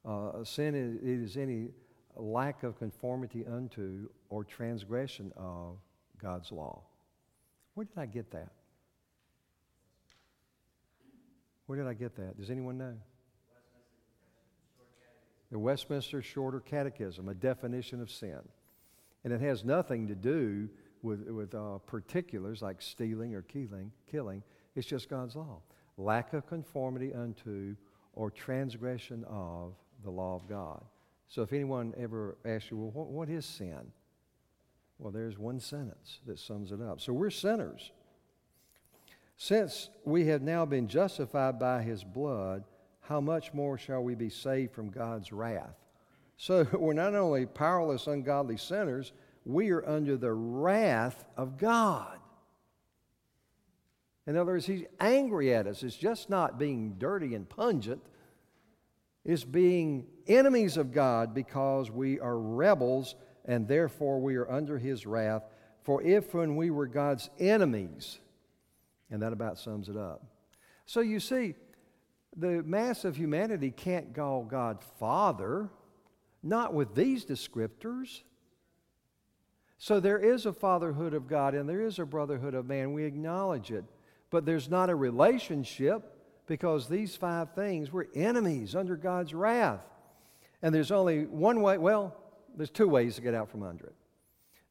Uh, 0.04 0.44
sin 0.44 0.76
is, 0.76 1.30
is 1.32 1.38
any 1.38 1.70
lack 2.16 2.64
of 2.64 2.78
conformity 2.78 3.46
unto 3.46 4.10
or 4.30 4.44
transgression 4.44 5.32
of 5.36 5.78
God's 6.22 6.52
law. 6.52 6.82
Where 7.74 7.86
did 7.86 7.98
I 7.98 8.06
get 8.06 8.32
that? 8.32 8.52
Where 11.68 11.78
did 11.78 11.88
I 11.88 11.94
get 11.94 12.16
that? 12.18 12.38
Does 12.38 12.50
anyone 12.50 12.78
know? 12.78 12.94
The 15.52 15.60
Westminster 15.60 16.22
Shorter 16.22 16.60
Catechism, 16.60 17.28
a 17.28 17.34
definition 17.34 18.02
of 18.02 18.10
sin. 18.10 18.40
And 19.24 19.34
it 19.34 19.42
has 19.42 19.64
nothing 19.64 20.08
to 20.08 20.16
do 20.16 20.70
with, 21.02 21.28
with 21.28 21.54
uh, 21.54 21.80
particulars 21.86 22.62
like 22.62 22.82
stealing 22.82 23.36
or 23.36 23.42
killing, 23.42 23.92
killing. 24.10 24.44
It's 24.76 24.88
just 24.88 25.10
God's 25.10 25.36
law. 25.36 25.60
Lack 26.02 26.34
of 26.34 26.48
conformity 26.48 27.14
unto 27.14 27.76
or 28.14 28.32
transgression 28.32 29.24
of 29.26 29.74
the 30.04 30.10
law 30.10 30.36
of 30.36 30.48
God. 30.50 30.84
So 31.28 31.44
if 31.44 31.54
anyone 31.54 31.94
ever 31.98 32.38
asks 32.44 32.72
you, 32.72 32.78
well, 32.78 32.92
what, 32.92 33.08
what 33.08 33.30
is 33.30 33.46
sin? 33.46 33.92
Well, 34.98 35.12
there's 35.12 35.38
one 35.38 35.60
sentence 35.60 36.20
that 36.26 36.40
sums 36.40 36.72
it 36.72 36.82
up. 36.82 37.02
So 37.02 37.14
we're 37.14 37.30
sinners. 37.30 37.92
Since 39.38 39.90
we 40.04 40.26
have 40.26 40.42
now 40.42 40.66
been 40.66 40.88
justified 40.88 41.60
by 41.60 41.84
his 41.84 42.04
blood, 42.04 42.64
how 43.02 43.22
much 43.22 43.54
more 43.54 43.78
shall 43.78 44.02
we 44.02 44.16
be 44.16 44.30
saved 44.30 44.74
from 44.74 44.90
God's 44.90 45.32
wrath? 45.32 45.76
So 46.38 46.68
we're 46.74 46.94
not 46.94 47.14
only 47.14 47.46
powerless, 47.46 48.08
ungodly 48.08 48.58
sinners, 48.58 49.12
we 49.46 49.70
are 49.70 49.88
under 49.88 50.18
the 50.18 50.34
wrath 50.34 51.26
of 51.38 51.58
God. 51.58 52.18
In 54.32 54.38
other 54.38 54.54
words, 54.54 54.66
he's 54.66 54.86
angry 55.02 55.54
at 55.54 55.68
us. 55.68 55.84
It's 55.84 55.98
just 55.98 56.30
not 56.30 56.58
being 56.58 56.96
dirty 56.98 57.36
and 57.36 57.50
pungent, 57.50 58.02
it's 59.26 59.44
being 59.44 60.08
enemies 60.26 60.78
of 60.78 60.94
God 60.94 61.34
because 61.34 61.92
we 61.92 62.18
are 62.18 62.40
rebels 62.40 63.16
and 63.44 63.68
therefore 63.68 64.22
we 64.22 64.38
are 64.38 64.50
under 64.50 64.78
his 64.78 65.06
wrath. 65.06 65.44
For 65.84 66.02
if 66.02 66.34
when 66.34 66.56
we 66.56 66.70
were 66.70 66.88
God's 66.88 67.30
enemies, 67.40 68.20
and 69.10 69.22
that 69.22 69.34
about 69.34 69.60
sums 69.60 69.90
it 69.90 69.98
up. 69.98 70.24
So 70.86 71.02
you 71.02 71.20
see, 71.20 71.56
the 72.34 72.64
mass 72.64 73.04
of 73.04 73.18
humanity 73.18 73.70
can't 73.70 74.16
call 74.16 74.46
God 74.46 74.82
Father, 74.98 75.70
not 76.42 76.74
with 76.74 76.96
these 76.96 77.26
descriptors. 77.26 78.22
So 79.78 80.00
there 80.00 80.20
is 80.20 80.46
a 80.46 80.54
fatherhood 80.54 81.14
of 81.14 81.28
God 81.28 81.54
and 81.54 81.68
there 81.68 81.82
is 81.82 82.00
a 82.00 82.06
brotherhood 82.06 82.54
of 82.54 82.66
man. 82.66 82.94
We 82.94 83.04
acknowledge 83.04 83.72
it. 83.72 83.84
But 84.32 84.46
there's 84.46 84.70
not 84.70 84.90
a 84.90 84.96
relationship 84.96 86.04
because 86.48 86.90
these 86.90 87.16
five 87.16 87.54
things 87.54 87.92
were 87.92 88.08
enemies 88.16 88.76
under 88.76 88.96
God's 88.96 89.34
wrath. 89.34 89.86
And 90.64 90.74
there's 90.74 90.92
only 90.92 91.26
one 91.26 91.62
way, 91.62 91.78
well, 91.78 92.16
there's 92.56 92.70
two 92.70 92.88
ways 92.88 93.16
to 93.16 93.22
get 93.22 93.34
out 93.34 93.50
from 93.50 93.64
under 93.64 93.86
it. 93.86 93.96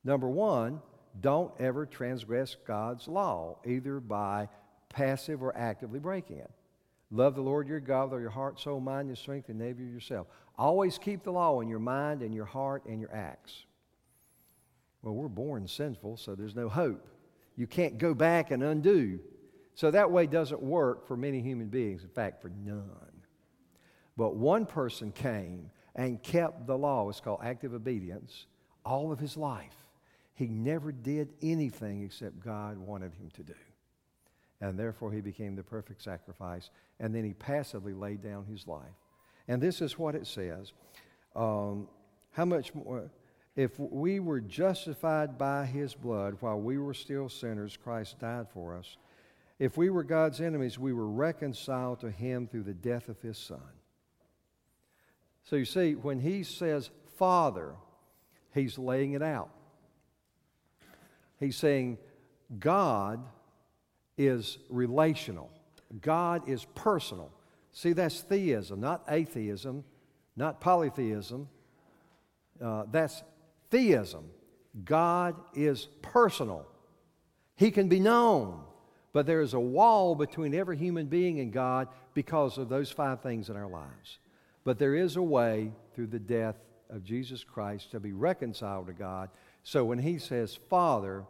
Number 0.02 0.29
one, 0.29 0.81
don't 1.21 1.52
ever 1.61 1.87
transgress 1.87 2.57
God's 2.67 3.07
law, 3.09 3.59
either 3.67 4.00
by 4.00 4.49
passive 4.88 5.43
or 5.43 5.57
actively 5.57 5.99
breaking 5.99 6.38
it. 6.38 6.50
Love 7.11 7.35
the 7.35 7.43
Lord 7.43 7.69
your 7.69 7.81
God 7.81 8.05
with 8.05 8.12
all 8.14 8.21
your 8.21 8.31
heart, 8.31 8.61
soul, 8.61 8.81
mind, 8.81 9.09
and 9.09 9.19
strength, 9.19 9.49
and 9.49 9.59
neighbor 9.59 9.83
yourself. 9.83 10.29
Always 10.57 10.97
keep 10.97 11.25
the 11.25 11.33
law 11.33 11.61
in 11.61 11.69
your 11.69 11.81
mind 11.81 12.23
and 12.23 12.33
your 12.35 12.45
heart 12.45 12.85
and 12.87 13.00
your 13.00 13.12
acts. 13.12 13.64
Well, 15.02 15.14
we're 15.14 15.29
born 15.29 15.67
sinful, 15.67 16.19
so 16.19 16.35
there's 16.35 16.55
no 16.55 16.69
hope. 16.69 17.09
You 17.57 17.67
can't 17.67 17.99
go 17.99 18.14
back 18.14 18.52
and 18.52 18.62
undo. 18.62 19.19
So 19.75 19.91
that 19.91 20.11
way 20.11 20.27
doesn't 20.27 20.62
work 20.62 21.07
for 21.07 21.17
many 21.17 21.41
human 21.41 21.69
beings, 21.69 22.03
in 22.03 22.11
fact, 22.11 22.43
for 22.43 22.50
none. 22.65 23.23
But 24.17 24.37
one 24.37 24.67
person 24.67 25.12
came 25.12 25.71
and 25.95 26.23
kept 26.23 26.67
the 26.67 26.77
law. 26.77 27.09
It's 27.09 27.21
called 27.21 27.41
active 27.43 27.75
obedience 27.75 28.47
all 28.85 29.12
of 29.12 29.19
his 29.19 29.37
life. 29.37 29.77
He 30.35 30.47
never 30.47 30.93
did 30.93 31.31
anything 31.43 32.03
except 32.03 32.41
God 32.41 32.79
wanted 32.79 33.15
him 33.15 33.31
to 33.35 33.43
do. 33.43 33.55
And 34.61 34.79
therefore, 34.79 35.12
he 35.12 35.21
became 35.21 35.57
the 35.57 35.62
perfect 35.62 36.03
sacrifice. 36.03 36.71
And 36.99 37.15
then 37.15 37.25
he 37.25 37.33
passively 37.33 37.95
laid 37.95 38.23
down 38.23 38.45
his 38.45 38.67
life. 38.67 38.85
And 39.49 39.61
this 39.61 39.81
is 39.81 39.99
what 39.99 40.15
it 40.15 40.27
says 40.27 40.73
um, 41.35 41.89
How 42.33 42.45
much 42.45 42.75
more? 42.75 43.11
If 43.57 43.79
we 43.79 44.21
were 44.21 44.41
justified 44.41 45.37
by 45.37 45.67
his 45.67 45.95
blood 45.95 46.37
while 46.41 46.61
we 46.61 46.79
were 46.79 46.95
still 46.95 47.29
sinners, 47.29 47.77
Christ 47.77 48.19
died 48.21 48.47
for 48.49 48.77
us. 48.77 48.97
If 49.61 49.76
we 49.76 49.90
were 49.90 50.02
God's 50.02 50.40
enemies, 50.40 50.79
we 50.79 50.95
were 50.95 51.07
reconciled 51.07 52.00
to 52.00 52.11
him 52.11 52.49
through 52.49 52.62
the 52.62 52.75
death 52.75 53.11
of 53.11 53.21
his 53.21 53.37
son. 53.37 53.61
So 55.45 55.57
you 55.57 55.67
see, 55.67 55.95
when 55.95 56.19
he 56.19 56.43
says 56.43 56.90
Father, 57.19 57.75
he's 58.55 58.79
laying 58.79 59.12
it 59.12 59.23
out. 59.23 59.50
He's 61.38 61.57
saying 61.57 61.99
God 62.59 63.23
is 64.17 64.59
relational, 64.71 65.50
God 66.00 66.49
is 66.49 66.64
personal. 66.75 67.31
See, 67.73 67.93
that's 67.93 68.21
theism, 68.23 68.81
not 68.81 69.05
atheism, 69.09 69.85
not 70.37 70.61
polytheism. 70.61 71.49
Uh, 72.61 72.85
that's 72.90 73.23
theism. 73.71 74.25
God 74.85 75.37
is 75.55 75.87
personal. 76.02 76.67
He 77.55 77.71
can 77.71 77.88
be 77.88 78.00
known, 78.00 78.64
but 79.12 79.26
there 79.26 79.40
is 79.40 79.55
a 79.55 79.61
wall 79.61 80.14
between 80.14 80.55
every 80.55 80.76
human 80.76 81.07
being 81.07 81.40
and 81.40 81.52
God 81.52 81.88
because 82.14 82.59
of 82.59 82.69
those 82.69 82.90
five 82.90 83.21
things 83.21 83.49
in 83.49 83.57
our 83.57 83.69
lives. 83.69 84.19
But 84.64 84.79
there 84.79 84.95
is 84.95 85.17
a 85.17 85.23
way 85.23 85.73
through 85.95 86.09
the 86.09 86.19
death 86.19 86.57
of 86.88 87.05
Jesus 87.05 87.45
Christ 87.45 87.90
to 87.90 88.00
be 88.00 88.12
reconciled 88.12 88.87
to 88.87 88.93
God. 88.93 89.31
So 89.62 89.85
when 89.85 89.99
he 89.99 90.19
says 90.19 90.59
Father, 90.69 91.25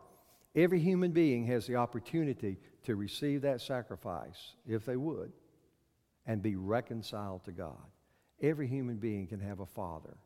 every 0.55 0.81
human 0.81 1.13
being 1.13 1.47
has 1.47 1.67
the 1.67 1.77
opportunity 1.77 2.59
to 2.85 2.97
receive 2.97 3.43
that 3.43 3.61
sacrifice, 3.61 4.55
if 4.67 4.85
they 4.85 4.97
would, 4.97 5.33
and 6.27 6.43
be 6.43 6.57
reconciled 6.57 7.45
to 7.45 7.53
God. 7.53 7.77
Every 8.43 8.67
human 8.67 8.97
being 8.97 9.27
can 9.27 9.41
have 9.41 9.61
a 9.61 9.67
Father 9.67 10.17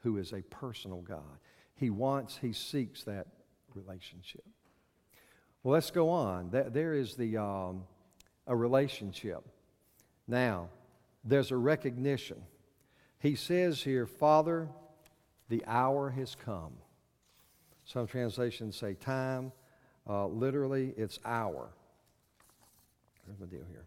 who 0.00 0.18
is 0.18 0.32
a 0.32 0.42
personal 0.42 1.00
God. 1.00 1.38
He 1.74 1.90
wants, 1.90 2.36
he 2.36 2.52
seeks 2.52 3.04
that 3.04 3.26
relationship. 3.74 4.44
Well, 5.64 5.72
let's 5.72 5.90
go 5.90 6.10
on. 6.10 6.50
There 6.50 6.92
is 6.92 7.14
the, 7.14 7.38
um, 7.38 7.84
a 8.46 8.54
relationship. 8.54 9.42
Now, 10.28 10.68
there's 11.24 11.50
a 11.50 11.56
recognition. 11.56 12.36
He 13.18 13.34
says 13.34 13.82
here, 13.82 14.06
Father, 14.06 14.68
the 15.48 15.64
hour 15.66 16.10
has 16.10 16.34
come. 16.34 16.74
Some 17.86 18.06
translations 18.06 18.76
say 18.76 18.92
time. 18.92 19.52
Uh, 20.06 20.26
literally, 20.26 20.92
it's 20.98 21.18
hour. 21.24 21.70
Here's 23.24 23.38
the 23.38 23.46
deal 23.46 23.64
here. 23.70 23.86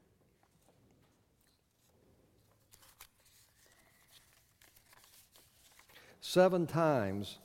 Seven 6.21 6.65
times 6.65 7.37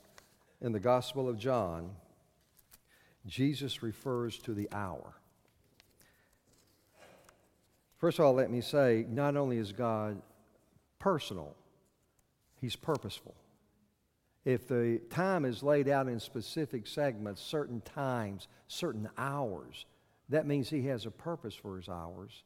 in 0.59 0.71
the 0.71 0.79
Gospel 0.79 1.29
of 1.29 1.37
John, 1.37 1.91
Jesus 3.25 3.81
refers 3.81 4.37
to 4.39 4.53
the 4.53 4.67
hour. 4.71 5.13
First 7.97 8.19
of 8.19 8.25
all, 8.25 8.33
let 8.33 8.51
me 8.51 8.59
say 8.59 9.05
not 9.09 9.37
only 9.37 9.57
is 9.57 9.71
God 9.71 10.21
personal, 10.99 11.55
He's 12.59 12.75
purposeful. 12.75 13.35
If 14.45 14.67
the 14.67 14.99
time 15.09 15.45
is 15.45 15.63
laid 15.63 15.87
out 15.87 16.07
in 16.07 16.19
specific 16.19 16.85
segments, 16.85 17.41
certain 17.41 17.81
times, 17.81 18.47
certain 18.67 19.09
hours, 19.17 19.85
that 20.29 20.45
means 20.45 20.69
He 20.69 20.87
has 20.87 21.05
a 21.05 21.11
purpose 21.11 21.55
for 21.55 21.77
His 21.77 21.87
hours. 21.87 22.43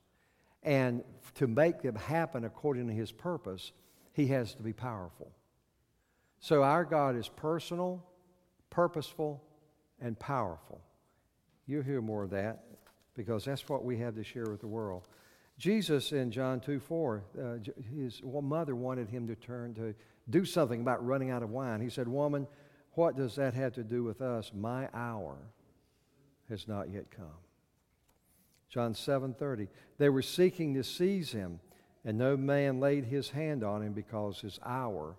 And 0.62 1.03
to 1.36 1.48
make 1.48 1.81
them 1.81 1.96
happen 1.96 2.46
according 2.46 2.88
to 2.88 2.93
His 2.93 3.12
purpose, 3.12 3.72
He 4.13 4.27
has 4.27 4.53
to 4.55 4.62
be 4.62 4.74
powerful. 4.74 5.31
So 6.39 6.62
our 6.62 6.86
God 6.86 7.15
is 7.15 7.29
personal, 7.29 8.03
purposeful, 8.69 9.43
and 10.01 10.18
powerful. 10.20 10.82
You'll 11.66 11.84
hear 11.84 12.01
more 12.01 12.24
of 12.24 12.30
that 12.32 12.63
because 13.16 13.46
that's 13.46 13.68
what 13.68 13.84
we 13.84 13.98
have 13.98 14.16
to 14.16 14.24
share 14.24 14.46
with 14.46 14.62
the 14.62 14.68
world. 14.68 15.08
Jesus 15.58 16.12
in 16.12 16.30
John 16.30 16.60
2 16.60 16.80
4, 16.80 17.24
uh, 17.42 17.44
his 17.96 18.22
mother 18.24 18.75
wanted 18.75 19.10
him 19.10 19.27
to 19.27 19.36
turn 19.36 19.74
to 19.75 19.96
do 20.30 20.46
something 20.46 20.82
about 20.82 21.06
running 21.06 21.32
out 21.32 21.42
of 21.42 21.50
wine. 21.50 21.82
He 21.82 21.89
said, 21.89 22.08
Woman, 22.08 22.48
what 22.94 23.16
does 23.16 23.36
that 23.36 23.54
have 23.54 23.74
to 23.74 23.84
do 23.84 24.04
with 24.04 24.22
us? 24.22 24.51
My 24.54 24.88
hour 24.94 25.38
has 26.50 26.68
not 26.68 26.92
yet 26.92 27.10
come. 27.10 27.25
John 28.70 28.94
7:30 28.94 29.68
They 29.98 30.10
were 30.10 30.22
seeking 30.22 30.74
to 30.75 30.84
seize 30.84 31.32
him 31.32 31.60
and 32.08 32.18
no 32.18 32.38
man 32.38 32.80
laid 32.80 33.06
his 33.06 33.30
hand 33.30 33.63
on 33.63 33.82
him 33.82 33.94
because 33.94 34.39
his 34.39 34.60
hour 34.63 35.18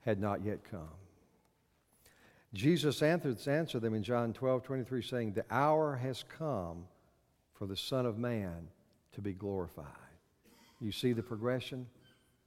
had 0.00 0.20
not 0.20 0.44
yet 0.44 0.62
come. 0.62 0.88
Jesus 2.52 3.02
answered, 3.02 3.38
them 3.82 3.94
in 3.94 4.02
John 4.02 4.32
12, 4.32 4.62
23, 4.62 5.02
saying, 5.02 5.32
The 5.32 5.44
hour 5.50 5.96
has 5.96 6.24
come 6.36 6.84
for 7.54 7.66
the 7.66 7.76
Son 7.76 8.06
of 8.06 8.18
Man 8.18 8.68
to 9.12 9.20
be 9.20 9.32
glorified. 9.32 9.86
You 10.80 10.90
see 10.90 11.12
the 11.12 11.22
progression 11.22 11.86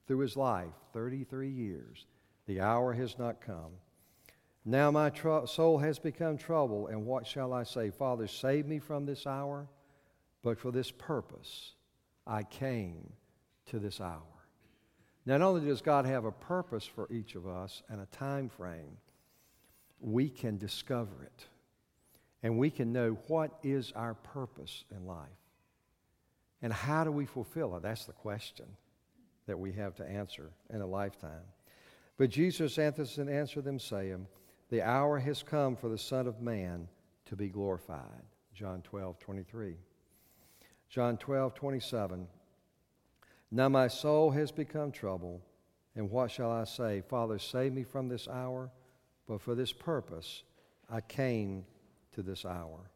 through 0.08 0.20
his 0.20 0.36
life 0.36 0.74
33 0.92 1.50
years. 1.50 2.06
The 2.48 2.60
hour 2.60 2.94
has 2.94 3.18
not 3.18 3.40
come. 3.40 3.72
Now 4.66 4.92
my 4.92 5.10
tr- 5.10 5.46
soul 5.46 5.78
has 5.78 6.00
become 6.00 6.38
troubled, 6.38 6.90
and 6.90 7.06
what 7.06 7.28
shall 7.28 7.54
I 7.54 7.64
say? 7.64 7.90
Father, 7.90 8.28
save 8.28 8.66
me 8.66 8.80
from 8.80 9.06
this 9.06 9.28
hour, 9.28 9.68
but 10.42 10.58
for 10.58 10.72
this 10.72 10.92
purpose 10.92 11.74
I 12.26 12.44
came 12.44 13.14
to 13.68 13.80
this 13.80 14.00
hour. 14.00 14.22
Not 15.26 15.42
only 15.42 15.66
does 15.66 15.82
God 15.82 16.06
have 16.06 16.26
a 16.26 16.32
purpose 16.32 16.86
for 16.86 17.12
each 17.12 17.36
of 17.36 17.48
us 17.48 17.82
and 17.90 18.02
a 18.02 18.06
time 18.08 18.50
frame, 18.50 18.98
we 20.04 20.30
can 20.30 20.58
discover 20.58 21.24
it. 21.24 21.48
And 22.44 22.58
we 22.58 22.70
can 22.70 22.92
know 22.92 23.18
what 23.28 23.58
is 23.64 23.94
our 23.96 24.14
purpose 24.16 24.84
in 24.92 25.08
life. 25.08 25.30
And 26.62 26.74
how 26.74 27.04
do 27.04 27.12
we 27.12 27.26
fulfill 27.26 27.76
it? 27.78 27.84
That's 27.84 28.06
the 28.06 28.14
question 28.14 28.66
that 29.48 29.58
we 29.58 29.72
have 29.74 29.96
to 29.96 30.06
answer 30.06 30.52
in 30.70 30.82
a 30.82 30.86
lifetime. 30.86 31.44
But 32.18 32.30
Jesus 32.30 32.78
answered 32.78 33.64
them, 33.64 33.80
saying, 33.80 34.28
The 34.70 34.82
hour 34.82 35.20
has 35.20 35.42
come 35.42 35.76
for 35.76 35.90
the 35.90 35.98
Son 35.98 36.28
of 36.28 36.42
Man 36.42 36.88
to 37.26 37.36
be 37.36 37.50
glorified. 37.50 38.24
John 38.54 38.82
12, 38.82 39.20
23. 39.20 39.76
John 40.90 41.18
12, 41.18 41.56
27. 41.56 42.28
Now 43.52 43.70
my 43.70 43.88
soul 43.88 44.32
has 44.32 44.52
become 44.52 44.92
troubled, 44.92 45.42
and 45.96 46.10
what 46.10 46.32
shall 46.32 46.52
I 46.52 46.66
say? 46.66 47.02
Father, 47.02 47.40
save 47.40 47.74
me 47.74 47.84
from 47.84 48.08
this 48.08 48.28
hour, 48.28 48.70
but 49.28 49.42
for 49.42 49.56
this 49.56 49.74
purpose 49.74 50.44
I 50.90 51.02
came 51.02 51.66
to 52.14 52.22
this 52.22 52.46
hour. 52.46 52.92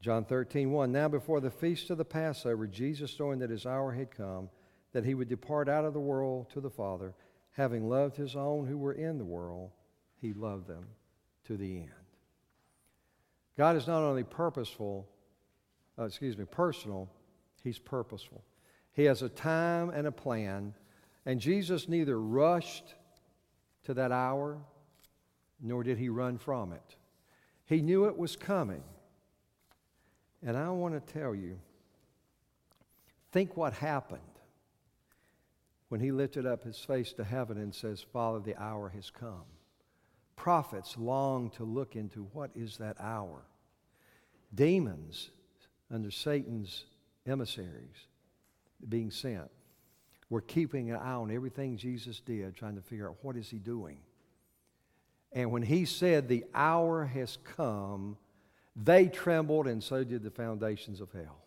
John 0.00 0.24
13, 0.24 0.72
1. 0.72 0.90
Now 0.90 1.08
before 1.08 1.40
the 1.40 1.50
feast 1.50 1.90
of 1.90 1.98
the 1.98 2.04
Passover, 2.04 2.66
Jesus, 2.66 3.18
knowing 3.20 3.38
that 3.38 3.50
his 3.50 3.66
hour 3.66 3.92
had 3.92 4.10
come, 4.10 4.48
that 4.92 5.04
he 5.04 5.14
would 5.14 5.28
depart 5.28 5.68
out 5.68 5.84
of 5.84 5.94
the 5.94 6.00
world 6.00 6.50
to 6.50 6.60
the 6.60 6.70
Father, 6.70 7.14
having 7.52 7.88
loved 7.88 8.16
his 8.16 8.34
own 8.34 8.66
who 8.66 8.76
were 8.76 8.94
in 8.94 9.18
the 9.18 9.24
world, 9.24 9.70
he 10.20 10.32
loved 10.32 10.66
them 10.66 10.86
to 11.44 11.56
the 11.56 11.78
end. 11.78 11.90
God 13.56 13.76
is 13.76 13.86
not 13.86 14.02
only 14.02 14.24
purposeful, 14.24 15.08
uh, 15.98 16.04
excuse 16.04 16.36
me, 16.36 16.46
personal, 16.46 17.08
he's 17.62 17.78
purposeful. 17.78 18.42
He 18.92 19.04
has 19.04 19.22
a 19.22 19.28
time 19.28 19.90
and 19.90 20.06
a 20.06 20.12
plan, 20.12 20.74
and 21.26 21.40
Jesus 21.40 21.88
neither 21.88 22.20
rushed 22.20 22.94
to 23.84 23.94
that 23.94 24.12
hour 24.12 24.58
nor 25.62 25.84
did 25.84 25.96
he 25.96 26.08
run 26.08 26.36
from 26.36 26.72
it. 26.72 26.96
He 27.66 27.80
knew 27.80 28.06
it 28.06 28.18
was 28.18 28.36
coming. 28.36 28.82
And 30.44 30.56
I 30.56 30.68
want 30.70 30.94
to 30.94 31.12
tell 31.12 31.34
you 31.34 31.58
think 33.30 33.56
what 33.56 33.72
happened 33.72 34.20
when 35.88 36.00
he 36.00 36.10
lifted 36.10 36.46
up 36.46 36.64
his 36.64 36.78
face 36.78 37.12
to 37.14 37.24
heaven 37.24 37.56
and 37.58 37.74
says, 37.74 38.04
Father, 38.12 38.40
the 38.40 38.60
hour 38.60 38.88
has 38.90 39.10
come. 39.10 39.44
Prophets 40.36 40.96
long 40.98 41.50
to 41.50 41.64
look 41.64 41.96
into 41.96 42.28
what 42.32 42.50
is 42.54 42.78
that 42.78 42.96
hour. 43.00 43.42
Demons 44.54 45.30
under 45.90 46.10
Satan's 46.10 46.84
emissaries 47.26 48.06
being 48.88 49.10
sent 49.10 49.50
were 50.28 50.40
keeping 50.40 50.90
an 50.90 50.96
eye 50.96 51.12
on 51.12 51.30
everything 51.30 51.76
Jesus 51.76 52.20
did, 52.20 52.56
trying 52.56 52.74
to 52.74 52.82
figure 52.82 53.08
out 53.08 53.16
what 53.22 53.36
is 53.36 53.48
he 53.48 53.58
doing. 53.58 53.98
And 55.32 55.50
when 55.50 55.62
he 55.62 55.84
said, 55.84 56.28
The 56.28 56.44
hour 56.54 57.04
has 57.04 57.38
come, 57.56 58.16
they 58.76 59.08
trembled, 59.08 59.66
and 59.66 59.82
so 59.82 60.04
did 60.04 60.22
the 60.22 60.30
foundations 60.30 61.00
of 61.00 61.10
hell. 61.12 61.44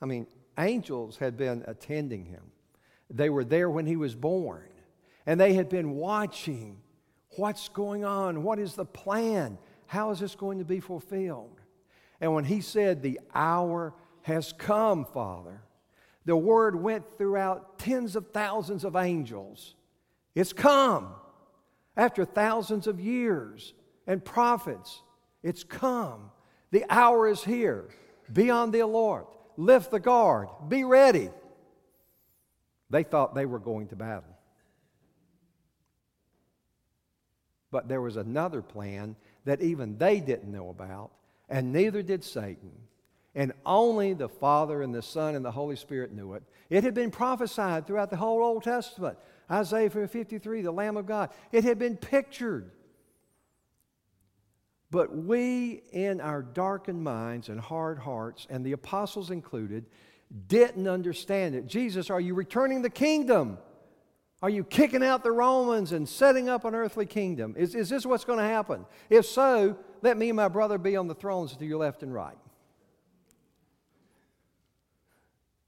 I 0.00 0.06
mean, 0.06 0.26
angels 0.58 1.16
had 1.16 1.36
been 1.36 1.64
attending 1.66 2.24
him. 2.24 2.52
They 3.10 3.30
were 3.30 3.44
there 3.44 3.70
when 3.70 3.86
he 3.86 3.96
was 3.96 4.14
born, 4.14 4.68
and 5.26 5.40
they 5.40 5.54
had 5.54 5.68
been 5.68 5.92
watching 5.92 6.78
what's 7.36 7.68
going 7.68 8.04
on, 8.04 8.42
what 8.42 8.58
is 8.58 8.74
the 8.74 8.84
plan, 8.84 9.58
how 9.86 10.10
is 10.10 10.20
this 10.20 10.34
going 10.34 10.58
to 10.58 10.64
be 10.64 10.80
fulfilled. 10.80 11.60
And 12.20 12.34
when 12.34 12.44
he 12.44 12.60
said, 12.60 13.02
The 13.02 13.20
hour 13.34 13.94
has 14.22 14.52
come, 14.52 15.04
Father. 15.04 15.62
The 16.24 16.36
word 16.36 16.76
went 16.76 17.16
throughout 17.16 17.78
tens 17.78 18.14
of 18.14 18.32
thousands 18.32 18.84
of 18.84 18.96
angels. 18.96 19.74
It's 20.34 20.52
come. 20.52 21.14
After 21.96 22.24
thousands 22.24 22.86
of 22.86 23.00
years 23.00 23.74
and 24.06 24.24
prophets, 24.24 25.02
it's 25.42 25.64
come. 25.64 26.30
The 26.70 26.84
hour 26.88 27.28
is 27.28 27.42
here. 27.42 27.88
Be 28.32 28.50
on 28.50 28.70
the 28.70 28.80
alert. 28.80 29.26
Lift 29.56 29.90
the 29.90 30.00
guard. 30.00 30.48
Be 30.68 30.84
ready. 30.84 31.30
They 32.90 33.02
thought 33.02 33.34
they 33.34 33.46
were 33.46 33.58
going 33.58 33.88
to 33.88 33.96
battle. 33.96 34.36
But 37.70 37.88
there 37.88 38.00
was 38.00 38.16
another 38.16 38.62
plan 38.62 39.16
that 39.44 39.60
even 39.60 39.98
they 39.98 40.20
didn't 40.20 40.50
know 40.50 40.70
about, 40.70 41.10
and 41.48 41.72
neither 41.72 42.02
did 42.02 42.24
Satan 42.24 42.72
and 43.34 43.52
only 43.66 44.14
the 44.14 44.28
Father 44.28 44.82
and 44.82 44.94
the 44.94 45.02
Son 45.02 45.34
and 45.34 45.44
the 45.44 45.50
Holy 45.50 45.76
Spirit 45.76 46.12
knew 46.12 46.34
it. 46.34 46.42
It 46.70 46.82
had 46.82 46.94
been 46.94 47.10
prophesied 47.10 47.86
throughout 47.86 48.10
the 48.10 48.16
whole 48.16 48.42
Old 48.42 48.64
Testament. 48.64 49.18
Isaiah 49.50 49.90
53, 49.90 50.62
the 50.62 50.70
Lamb 50.70 50.96
of 50.96 51.06
God. 51.06 51.30
It 51.52 51.64
had 51.64 51.78
been 51.78 51.96
pictured. 51.96 52.70
But 54.90 55.14
we, 55.14 55.82
in 55.92 56.20
our 56.20 56.42
darkened 56.42 57.02
minds 57.02 57.48
and 57.48 57.60
hard 57.60 57.98
hearts, 57.98 58.46
and 58.48 58.64
the 58.64 58.72
apostles 58.72 59.30
included, 59.30 59.86
didn't 60.46 60.88
understand 60.88 61.54
it. 61.54 61.66
Jesus, 61.66 62.10
are 62.10 62.20
you 62.20 62.34
returning 62.34 62.82
the 62.82 62.90
kingdom? 62.90 63.58
Are 64.40 64.50
you 64.50 64.64
kicking 64.64 65.02
out 65.02 65.24
the 65.24 65.32
Romans 65.32 65.92
and 65.92 66.08
setting 66.08 66.48
up 66.48 66.64
an 66.64 66.74
earthly 66.74 67.06
kingdom? 67.06 67.54
Is, 67.56 67.74
is 67.74 67.88
this 67.88 68.06
what's 68.06 68.24
going 68.24 68.38
to 68.38 68.44
happen? 68.44 68.86
If 69.10 69.26
so, 69.26 69.76
let 70.00 70.16
me 70.16 70.28
and 70.28 70.36
my 70.36 70.48
brother 70.48 70.78
be 70.78 70.96
on 70.96 71.08
the 71.08 71.14
thrones 71.14 71.56
to 71.56 71.66
your 71.66 71.78
left 71.78 72.02
and 72.02 72.14
right. 72.14 72.36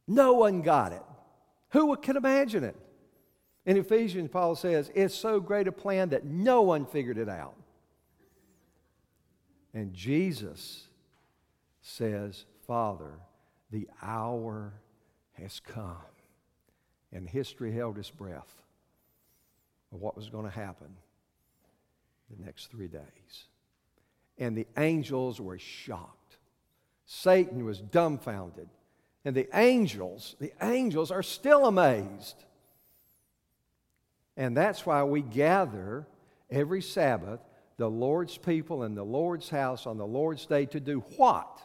No 0.07 0.35
one 0.35 0.63
got 0.63 0.93
it. 0.93 1.03
Who 1.71 1.97
can 1.97 2.17
imagine 2.17 2.65
it? 2.65 2.77
In 3.71 3.77
Ephesians, 3.77 4.31
Paul 4.33 4.57
says, 4.57 4.91
it's 4.97 5.15
so 5.15 5.39
great 5.39 5.69
a 5.69 5.73
plan 5.73 6.09
that 6.09 6.25
no 6.25 6.63
one 6.63 6.85
figured 6.85 7.19
it 7.19 7.29
out. 7.29 7.55
And 9.73 9.95
Jesus 9.95 10.89
says, 11.81 12.47
Father, 12.67 13.13
the 13.71 13.87
hour 14.03 14.73
has 15.35 15.61
come. 15.61 15.95
And 17.13 17.29
history 17.29 17.71
held 17.71 17.97
its 17.97 18.11
breath 18.11 18.53
of 19.93 20.01
what 20.01 20.17
was 20.17 20.29
going 20.31 20.47
to 20.47 20.51
happen 20.51 20.89
the 22.29 22.45
next 22.45 22.73
three 22.73 22.89
days. 22.89 23.45
And 24.37 24.57
the 24.57 24.67
angels 24.79 25.41
were 25.41 25.61
shocked. 25.61 26.39
Satan 27.07 27.65
was 27.65 27.81
dumbfounded. 27.81 28.69
And 29.25 29.37
the 29.37 29.47
angels, 29.55 30.35
the 30.41 30.53
angels 30.61 31.13
are 31.13 31.23
still 31.23 31.67
amazed. 31.67 32.47
And 34.37 34.57
that's 34.57 34.87
why 34.87 35.03
we 35.05 35.23
gather 35.23 36.07
every 36.51 36.83
Sabbath, 36.83 37.41
the 37.77 37.91
Lord's 37.91 38.37
people 38.37 38.85
in 38.85 38.95
the 38.95 39.05
Lord's 39.05 39.49
house 39.49 39.87
on 39.87 39.97
the 39.97 40.07
Lord's 40.07 40.47
day 40.47 40.67
to 40.67 40.81
do 40.81 41.01
what? 41.17 41.61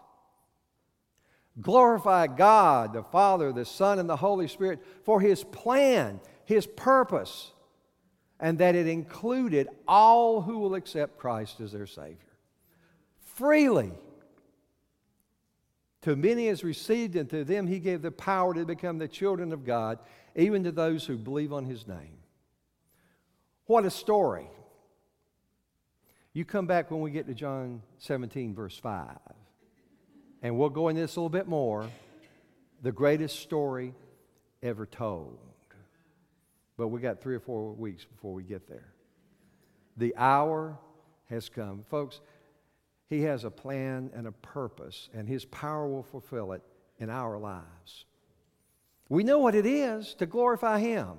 Glorify 1.61 2.27
God, 2.27 2.93
the 2.93 3.03
Father, 3.03 3.53
the 3.53 3.65
Son, 3.65 3.99
and 3.99 4.09
the 4.09 4.17
Holy 4.17 4.47
Spirit 4.47 4.83
for 5.03 5.21
His 5.21 5.43
plan, 5.43 6.19
His 6.43 6.67
purpose, 6.67 7.51
and 8.39 8.57
that 8.59 8.75
it 8.75 8.87
included 8.87 9.69
all 9.87 10.41
who 10.41 10.59
will 10.59 10.75
accept 10.75 11.17
Christ 11.17 11.61
as 11.61 11.71
their 11.71 11.87
Savior. 11.87 12.17
Freely. 13.35 13.91
To 16.01 16.15
many 16.15 16.49
as 16.49 16.63
received, 16.63 17.15
and 17.15 17.29
to 17.29 17.43
them 17.43 17.67
He 17.67 17.79
gave 17.79 18.01
the 18.01 18.11
power 18.11 18.53
to 18.53 18.65
become 18.65 18.97
the 18.97 19.07
children 19.07 19.53
of 19.53 19.65
God, 19.65 19.99
even 20.35 20.63
to 20.65 20.71
those 20.71 21.05
who 21.05 21.17
believe 21.17 21.53
on 21.53 21.65
His 21.65 21.87
name. 21.87 22.17
What 23.65 23.85
a 23.85 23.89
story. 23.89 24.49
You 26.33 26.45
come 26.45 26.67
back 26.67 26.91
when 26.91 27.01
we 27.01 27.11
get 27.11 27.27
to 27.27 27.33
John 27.33 27.81
17, 27.99 28.53
verse 28.53 28.77
5 28.77 29.17
and 30.45 30.55
we'll 30.59 30.69
go 30.69 30.89
into 30.89 31.01
this 31.01 31.15
a 31.15 31.19
little 31.19 31.29
bit 31.29 31.47
more, 31.47 31.89
the 32.83 32.91
greatest 32.91 33.39
story 33.39 33.95
ever 34.61 34.85
told. 34.85 35.39
But 36.77 36.89
we 36.89 36.99
got 36.99 37.19
three 37.19 37.33
or 37.33 37.39
four 37.39 37.73
weeks 37.73 38.05
before 38.05 38.31
we 38.31 38.43
get 38.43 38.67
there. 38.67 38.93
The 39.97 40.15
hour 40.15 40.77
has 41.31 41.49
come. 41.49 41.81
Folks, 41.89 42.21
He 43.09 43.23
has 43.23 43.43
a 43.43 43.49
plan 43.49 44.11
and 44.13 44.27
a 44.27 44.31
purpose, 44.31 45.09
and 45.15 45.27
His 45.27 45.45
power 45.45 45.87
will 45.87 46.03
fulfill 46.03 46.51
it 46.51 46.61
in 46.99 47.09
our 47.09 47.39
lives. 47.39 48.05
We 49.09 49.23
know 49.23 49.39
what 49.39 49.55
it 49.55 49.65
is 49.65 50.13
to 50.19 50.27
glorify 50.27 50.79
Him. 50.79 51.13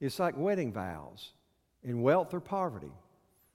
It's 0.00 0.18
like 0.18 0.36
wedding 0.36 0.72
vows 0.72 1.32
in 1.82 2.02
wealth 2.02 2.34
or 2.34 2.40
poverty, 2.40 2.92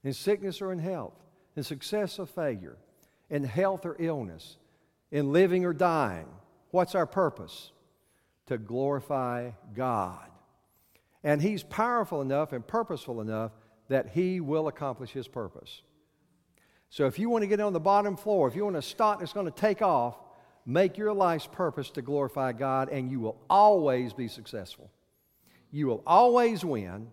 in 0.04 0.14
sickness 0.14 0.62
or 0.62 0.72
in 0.72 0.80
health, 0.80 1.14
in 1.56 1.64
success 1.64 2.20
or 2.20 2.26
failure 2.26 2.78
in 3.34 3.44
health 3.44 3.84
or 3.84 3.96
illness, 3.98 4.58
in 5.12 5.34
living 5.34 5.66
or 5.66 5.74
dying. 5.74 6.28
What's 6.70 6.94
our 6.94 7.08
purpose? 7.08 7.72
To 8.46 8.60
glorify 8.60 9.52
God. 9.74 10.30
And 11.24 11.42
He's 11.42 11.64
powerful 11.64 12.22
enough 12.22 12.54
and 12.54 12.66
purposeful 12.66 13.22
enough 13.22 13.52
that 13.90 14.10
He 14.10 14.40
will 14.40 14.68
accomplish 14.68 15.12
His 15.12 15.28
purpose. 15.28 15.82
So 16.90 17.08
if 17.08 17.18
you 17.18 17.28
want 17.28 17.42
to 17.42 17.48
get 17.48 17.60
on 17.60 17.74
the 17.74 17.80
bottom 17.80 18.16
floor, 18.16 18.48
if 18.48 18.56
you 18.56 18.66
want 18.66 18.76
a 18.76 18.84
stock 18.84 19.20
that's 19.20 19.34
going 19.34 19.48
to 19.48 19.52
take 19.52 19.82
off, 19.82 20.16
make 20.64 20.96
your 20.96 21.12
life's 21.12 21.48
purpose 21.48 21.90
to 21.92 22.04
glorify 22.04 22.52
God, 22.52 22.90
and 22.90 23.10
you 23.10 23.20
will 23.20 23.42
always 23.50 24.14
be 24.14 24.28
successful. 24.28 24.92
You 25.74 25.88
will 25.88 26.04
always 26.08 26.64
win 26.64 27.08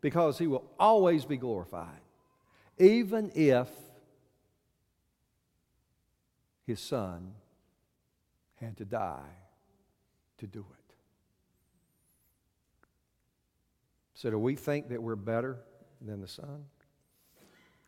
because 0.00 0.38
He 0.38 0.48
will 0.48 0.64
always 0.76 1.24
be 1.24 1.36
glorified. 1.36 2.00
Even 2.78 3.30
if 3.36 3.68
his 6.66 6.80
son 6.80 7.32
had 8.56 8.76
to 8.78 8.84
die 8.84 9.36
to 10.38 10.46
do 10.46 10.60
it. 10.60 10.94
So, 14.14 14.30
do 14.30 14.38
we 14.38 14.56
think 14.56 14.88
that 14.88 15.02
we're 15.02 15.14
better 15.14 15.58
than 16.00 16.20
the 16.20 16.28
son? 16.28 16.64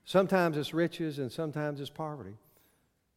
Sometimes 0.05 0.57
it's 0.57 0.73
riches 0.73 1.19
and 1.19 1.33
sometimes 1.33 1.81
it's 1.81 1.91
poverty. 1.91 2.37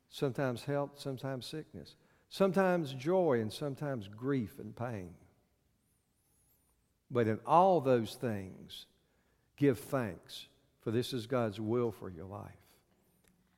Sometimes 0.10 0.63
health, 0.63 0.91
sometimes 0.95 1.45
sickness. 1.45 1.95
Sometimes 2.30 2.93
joy 2.93 3.39
and 3.41 3.52
sometimes 3.52 4.08
grief 4.08 4.60
and 4.60 4.76
pain. 4.76 5.13
But 7.12 7.28
in 7.28 7.39
all 7.45 7.82
those 7.82 8.15
things, 8.15 8.86
give 9.58 9.78
thanks, 9.78 10.47
for 10.80 10.91
this 10.91 11.12
is 11.12 11.28
God's 11.28 11.60
will 11.60 11.91
for 11.91 12.10
your 12.10 12.26
life. 12.26 12.52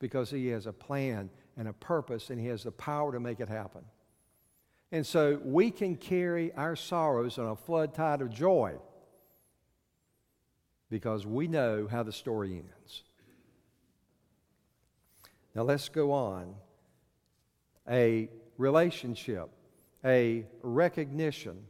Because 0.00 0.30
He 0.30 0.48
has 0.48 0.66
a 0.66 0.72
plan 0.72 1.30
and 1.56 1.68
a 1.68 1.72
purpose, 1.72 2.30
and 2.30 2.40
He 2.40 2.48
has 2.48 2.64
the 2.64 2.72
power 2.72 3.12
to 3.12 3.20
make 3.20 3.38
it 3.40 3.48
happen. 3.48 3.82
And 4.90 5.06
so 5.06 5.40
we 5.44 5.70
can 5.70 5.96
carry 5.96 6.52
our 6.54 6.76
sorrows 6.76 7.38
on 7.38 7.46
a 7.46 7.56
flood 7.56 7.94
tide 7.94 8.20
of 8.20 8.30
joy 8.30 8.74
because 10.90 11.26
we 11.26 11.48
know 11.48 11.88
how 11.90 12.02
the 12.02 12.12
story 12.12 12.52
ends. 12.54 13.02
Now 15.54 15.62
let's 15.62 15.88
go 15.88 16.12
on. 16.12 16.54
A 17.88 18.28
relationship, 18.56 19.48
a 20.04 20.46
recognition, 20.62 21.64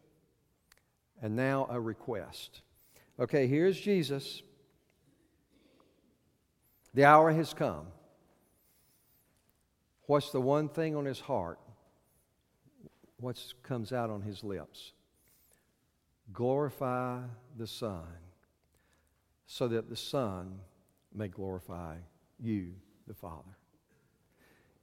and 1.25 1.35
now 1.35 1.67
a 1.71 1.81
request. 1.81 2.61
Okay, 3.19 3.47
here's 3.47 3.81
Jesus. 3.81 4.43
The 6.93 7.07
hour 7.07 7.33
has 7.33 7.55
come. 7.55 7.87
What's 10.03 10.33
the 10.33 10.41
one 10.41 10.69
thing 10.69 10.95
on 10.95 11.07
his 11.07 11.21
heart? 11.21 11.59
What 13.17 13.43
comes 13.63 13.91
out 13.91 14.11
on 14.11 14.21
his 14.21 14.45
lips? 14.45 14.93
Glorify 16.31 17.21
the 17.57 17.67
Son, 17.67 18.05
so 19.47 19.67
that 19.69 19.89
the 19.89 19.97
Son 19.97 20.59
may 21.15 21.29
glorify 21.29 21.95
you, 22.39 22.73
the 23.07 23.15
Father. 23.15 23.57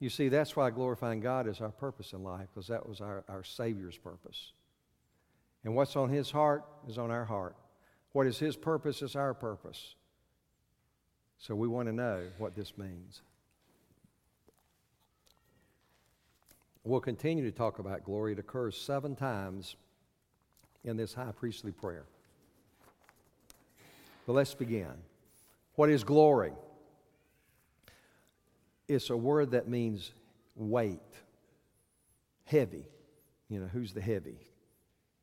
You 0.00 0.08
see, 0.08 0.28
that's 0.28 0.56
why 0.56 0.70
glorifying 0.70 1.20
God 1.20 1.46
is 1.46 1.60
our 1.60 1.70
purpose 1.70 2.12
in 2.12 2.24
life, 2.24 2.48
because 2.52 2.66
that 2.66 2.88
was 2.88 3.00
our, 3.00 3.22
our 3.28 3.44
Savior's 3.44 3.96
purpose. 3.96 4.54
And 5.64 5.74
what's 5.74 5.96
on 5.96 6.08
His 6.08 6.30
heart 6.30 6.64
is 6.88 6.98
on 6.98 7.10
our 7.10 7.24
heart. 7.24 7.56
What 8.12 8.26
is 8.26 8.38
His 8.38 8.56
purpose 8.56 9.02
is 9.02 9.16
our 9.16 9.34
purpose. 9.34 9.94
So 11.38 11.54
we 11.54 11.68
want 11.68 11.88
to 11.88 11.92
know 11.92 12.24
what 12.38 12.54
this 12.54 12.76
means. 12.76 13.22
We'll 16.84 17.00
continue 17.00 17.44
to 17.44 17.56
talk 17.56 17.78
about 17.78 18.04
glory. 18.04 18.32
It 18.32 18.38
occurs 18.38 18.76
seven 18.76 19.14
times 19.14 19.76
in 20.84 20.96
this 20.96 21.14
high 21.14 21.32
priestly 21.32 21.70
prayer. 21.70 22.04
But 24.26 24.32
let's 24.32 24.54
begin. 24.54 24.92
What 25.76 25.90
is 25.90 26.02
glory? 26.02 26.52
It's 28.88 29.10
a 29.10 29.16
word 29.16 29.52
that 29.52 29.68
means 29.68 30.12
weight, 30.56 31.00
heavy. 32.44 32.84
You 33.48 33.60
know, 33.60 33.66
who's 33.66 33.92
the 33.92 34.00
heavy 34.00 34.38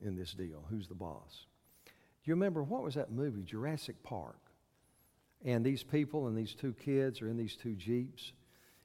in 0.03 0.15
this 0.15 0.33
deal? 0.33 0.65
Who's 0.69 0.87
the 0.87 0.95
boss? 0.95 1.45
Do 1.85 2.31
you 2.31 2.35
remember 2.35 2.63
what 2.63 2.83
was 2.83 2.95
that 2.95 3.11
movie, 3.11 3.43
Jurassic 3.43 4.01
Park? 4.03 4.39
And 5.45 5.65
these 5.65 5.83
people 5.83 6.27
and 6.27 6.37
these 6.37 6.53
two 6.53 6.73
kids 6.73 7.21
are 7.21 7.29
in 7.29 7.37
these 7.37 7.55
two 7.55 7.75
Jeeps, 7.75 8.33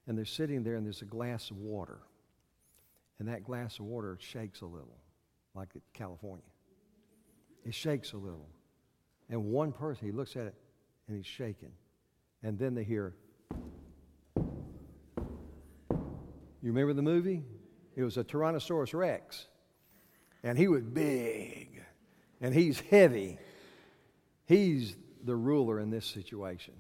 and 0.07 0.17
they're 0.17 0.25
sitting 0.25 0.63
there, 0.63 0.77
and 0.77 0.85
there's 0.85 1.03
a 1.03 1.07
glass 1.07 1.51
of 1.51 1.57
water 1.57 2.01
and 3.19 3.29
that 3.29 3.45
glass 3.45 3.79
of 3.79 3.87
water 3.87 4.19
shakes 4.21 4.61
a 4.61 4.67
little, 4.67 4.99
like 5.55 5.69
California. 5.93 6.45
It 7.65 7.75
shakes 7.75 8.13
a 8.13 8.17
little. 8.17 8.49
And 9.31 9.47
one 9.47 9.73
person, 9.73 10.07
he 10.07 10.13
looks 10.13 10.37
at 10.37 10.47
it 10.47 10.55
and 11.09 11.17
he's 11.17 11.27
shaking. 11.27 11.73
And 12.43 12.59
then 12.59 12.75
they 12.75 12.85
hear, 12.85 13.15
You 14.37 16.71
remember 16.71 16.95
the 16.95 17.03
movie? 17.03 17.43
It 17.95 18.03
was 18.03 18.17
a 18.17 18.25
Tyrannosaurus 18.25 18.95
Rex. 18.95 19.49
And 20.45 20.57
he 20.57 20.69
was 20.69 20.83
big. 20.83 21.83
And 22.41 22.55
he's 22.55 22.79
heavy. 22.79 23.39
He's 24.47 24.95
the 25.25 25.35
ruler 25.35 25.81
in 25.81 25.91
this 25.91 26.05
situation. 26.05 26.75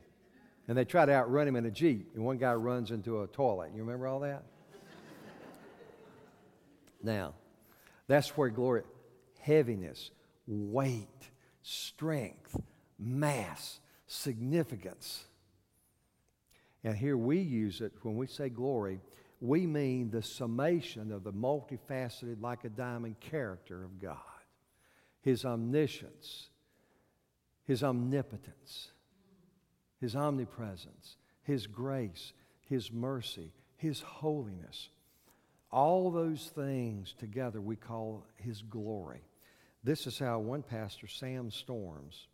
And 0.68 0.76
they 0.76 0.84
try 0.84 1.06
to 1.06 1.12
outrun 1.12 1.48
him 1.48 1.56
in 1.56 1.64
a 1.64 1.70
Jeep. 1.70 2.12
And 2.14 2.24
one 2.24 2.36
guy 2.36 2.52
runs 2.52 2.90
into 2.90 3.22
a 3.22 3.26
toilet. 3.26 3.70
You 3.74 3.82
remember 3.82 4.06
all 4.06 4.20
that? 4.20 4.44
Now, 7.02 7.34
that's 8.06 8.30
where 8.30 8.48
glory, 8.48 8.82
heaviness, 9.40 10.10
weight, 10.46 11.08
strength, 11.62 12.58
mass, 12.98 13.80
significance. 14.06 15.24
And 16.82 16.96
here 16.96 17.16
we 17.16 17.38
use 17.38 17.80
it 17.80 17.92
when 18.02 18.16
we 18.16 18.26
say 18.26 18.48
glory, 18.48 19.00
we 19.44 19.66
mean 19.66 20.10
the 20.10 20.22
summation 20.22 21.12
of 21.12 21.22
the 21.22 21.32
multifaceted, 21.32 22.40
like 22.40 22.64
a 22.64 22.70
diamond 22.70 23.20
character 23.20 23.84
of 23.84 24.00
God. 24.00 24.18
His 25.20 25.44
omniscience, 25.44 26.48
His 27.64 27.82
omnipotence, 27.82 28.92
His 30.00 30.16
omnipresence, 30.16 31.16
His 31.42 31.66
grace, 31.66 32.32
His 32.68 32.90
mercy, 32.90 33.52
His 33.76 34.00
holiness, 34.00 34.88
all 35.74 36.12
those 36.12 36.52
things 36.54 37.14
together 37.18 37.60
we 37.60 37.74
call 37.74 38.24
his 38.36 38.62
glory. 38.62 39.22
This 39.82 40.06
is 40.06 40.20
how 40.20 40.38
one 40.38 40.62
pastor, 40.62 41.08
Sam 41.08 41.50
Storms, 41.50 42.28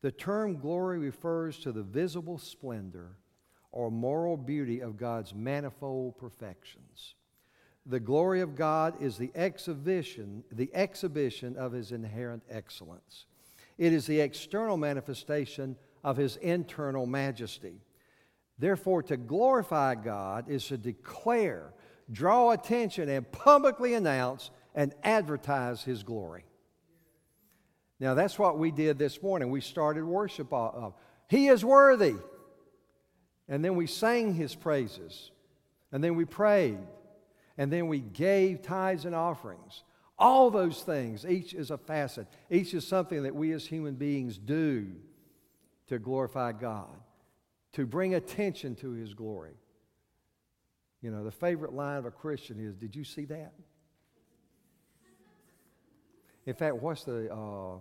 the 0.00 0.10
term 0.10 0.56
glory 0.56 0.98
refers 0.98 1.58
to 1.58 1.72
the 1.72 1.82
visible 1.82 2.38
splendor 2.38 3.16
or 3.78 3.90
moral 3.90 4.36
beauty 4.36 4.80
of 4.80 4.96
God's 4.96 5.34
manifold 5.34 6.18
perfections. 6.18 7.14
The 7.86 8.00
glory 8.00 8.40
of 8.40 8.54
God 8.54 9.00
is 9.00 9.16
the 9.16 9.30
exhibition, 9.34 10.44
the 10.50 10.70
exhibition 10.74 11.56
of 11.56 11.72
his 11.72 11.92
inherent 11.92 12.42
excellence. 12.50 13.26
It 13.78 13.92
is 13.92 14.06
the 14.06 14.20
external 14.20 14.76
manifestation 14.76 15.76
of 16.02 16.16
his 16.16 16.36
internal 16.36 17.06
majesty. 17.06 17.80
Therefore, 18.58 19.02
to 19.04 19.16
glorify 19.16 19.94
God 19.94 20.50
is 20.50 20.66
to 20.66 20.76
declare 20.76 21.72
draw 22.10 22.50
attention, 22.50 23.08
and 23.08 23.30
publicly 23.30 23.94
announce 23.94 24.50
and 24.74 24.94
advertise 25.02 25.82
His 25.82 26.02
glory. 26.02 26.44
Now, 28.00 28.14
that's 28.14 28.38
what 28.38 28.58
we 28.58 28.70
did 28.70 28.98
this 28.98 29.22
morning. 29.22 29.50
We 29.50 29.60
started 29.60 30.04
worship 30.04 30.52
of. 30.52 30.94
He 31.28 31.48
is 31.48 31.64
worthy. 31.64 32.14
And 33.48 33.64
then 33.64 33.76
we 33.76 33.86
sang 33.86 34.34
His 34.34 34.54
praises. 34.54 35.30
And 35.90 36.04
then 36.04 36.16
we 36.16 36.24
prayed. 36.24 36.78
And 37.56 37.72
then 37.72 37.88
we 37.88 38.00
gave 38.00 38.62
tithes 38.62 39.04
and 39.04 39.14
offerings. 39.14 39.82
All 40.18 40.50
those 40.50 40.82
things, 40.82 41.24
each 41.24 41.54
is 41.54 41.70
a 41.70 41.78
facet. 41.78 42.26
Each 42.50 42.74
is 42.74 42.86
something 42.86 43.22
that 43.22 43.34
we 43.34 43.52
as 43.52 43.66
human 43.66 43.94
beings 43.94 44.36
do 44.36 44.88
to 45.86 45.98
glorify 45.98 46.52
God, 46.52 46.96
to 47.72 47.86
bring 47.86 48.14
attention 48.14 48.74
to 48.76 48.92
His 48.92 49.14
glory. 49.14 49.54
You 51.00 51.10
know, 51.10 51.24
the 51.24 51.30
favorite 51.30 51.72
line 51.72 51.96
of 51.96 52.04
a 52.04 52.10
Christian 52.10 52.58
is, 52.58 52.74
Did 52.74 52.96
you 52.96 53.04
see 53.04 53.24
that? 53.26 53.54
In 56.46 56.54
fact, 56.54 56.76
what's 56.76 57.04
the, 57.04 57.32
uh, 57.32 57.76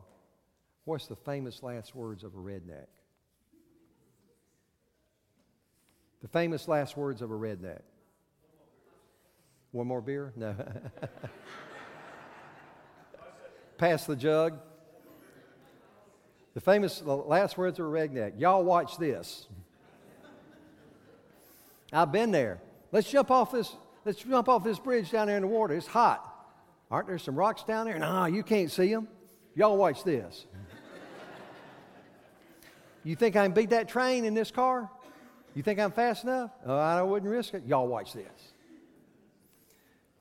what's 0.84 1.08
the 1.08 1.16
famous 1.16 1.64
last 1.64 1.96
words 1.96 2.24
of 2.24 2.36
a 2.36 2.38
redneck? 2.38 2.88
The 6.22 6.28
famous 6.28 6.68
last 6.68 6.98
words 6.98 7.22
of 7.22 7.32
a 7.32 7.36
redneck. 7.36 7.82
One 9.72 9.88
more 9.88 10.02
beer? 10.02 10.34
No. 10.36 10.56
Pass 13.78 14.06
the 14.06 14.16
jug. 14.16 14.60
The 16.56 16.62
famous 16.62 17.04
last 17.04 17.58
words 17.58 17.80
of 17.80 17.86
a 17.86 17.90
redneck. 17.90 18.40
Y'all 18.40 18.64
watch 18.64 18.98
this. 18.98 19.48
I've 21.94 22.12
been 22.12 22.32
there. 22.32 22.60
Let's 22.92 23.10
jump 23.10 23.30
off 23.30 23.52
this. 23.52 23.76
Let's 24.04 24.20
jump 24.24 24.50
off 24.50 24.64
this 24.64 24.80
bridge 24.80 25.12
down 25.12 25.28
there 25.28 25.36
in 25.36 25.44
the 25.44 25.48
water. 25.48 25.76
It's 25.76 25.86
hot. 25.86 26.24
Aren't 26.90 27.08
there 27.08 27.20
some 27.20 27.36
rocks 27.36 27.64
down 27.64 27.86
there? 27.86 28.00
No, 28.00 28.26
you 28.26 28.44
can't 28.44 28.72
see 28.72 28.92
them. 28.92 29.08
Y'all 29.54 29.78
watch 29.78 30.04
this. 30.04 30.46
you 33.04 33.16
think 33.16 33.36
I 33.36 33.44
can 33.44 33.52
beat 33.52 33.70
that 33.72 33.88
train 33.88 34.26
in 34.26 34.34
this 34.34 34.50
car? 34.50 34.90
You 35.58 35.64
think 35.64 35.80
I'm 35.80 35.92
fast 35.92 36.24
enough? 36.24 36.52
Oh, 36.68 36.78
I 36.78 37.02
wouldn't 37.02 37.32
risk 37.32 37.56
it. 37.56 37.64
Y'all 37.66 37.88
watch 37.88 38.14
this. 38.14 38.54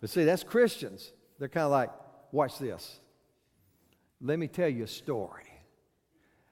But 0.01 0.09
see, 0.09 0.25
that's 0.25 0.43
Christians. 0.43 1.13
They're 1.39 1.51
kind 1.51 1.67
of 1.67 1.73
like, 1.73 1.91
watch 2.33 2.59
this. 2.59 3.01
Let 4.23 4.39
me 4.39 4.49
tell 4.49 4.71
you 4.71 4.85
a 4.85 4.89
story. 4.89 5.45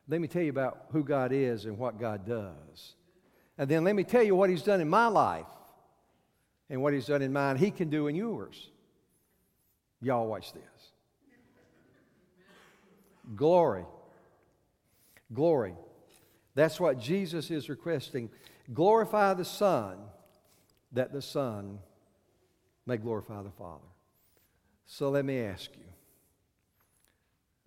Let 0.06 0.20
me 0.20 0.28
tell 0.28 0.42
you 0.42 0.50
about 0.50 0.88
who 0.90 1.02
God 1.02 1.32
is 1.32 1.64
and 1.64 1.78
what 1.78 1.98
God 1.98 2.26
does. 2.26 2.94
And 3.56 3.70
then 3.70 3.84
let 3.84 3.96
me 3.96 4.04
tell 4.04 4.22
you 4.22 4.36
what 4.36 4.50
He's 4.50 4.62
done 4.62 4.82
in 4.82 4.88
my 4.90 5.06
life 5.06 5.46
and 6.68 6.82
what 6.82 6.92
He's 6.92 7.06
done 7.06 7.22
in 7.22 7.32
mine, 7.32 7.56
He 7.56 7.70
can 7.70 7.88
do 7.88 8.08
in 8.08 8.14
yours. 8.14 8.68
Y'all 10.02 10.26
watch 10.26 10.52
this. 10.52 10.62
Glory. 13.34 13.86
Glory. 15.32 15.72
That's 16.54 16.78
what 16.78 16.98
Jesus 16.98 17.50
is 17.50 17.70
requesting. 17.70 18.28
Glorify 18.72 19.34
the 19.34 19.44
Son, 19.44 19.98
that 20.92 21.12
the 21.12 21.22
Son 21.22 21.78
may 22.86 22.96
glorify 22.96 23.42
the 23.42 23.50
Father. 23.50 23.84
So 24.86 25.10
let 25.10 25.24
me 25.24 25.40
ask 25.40 25.70
you 25.74 25.84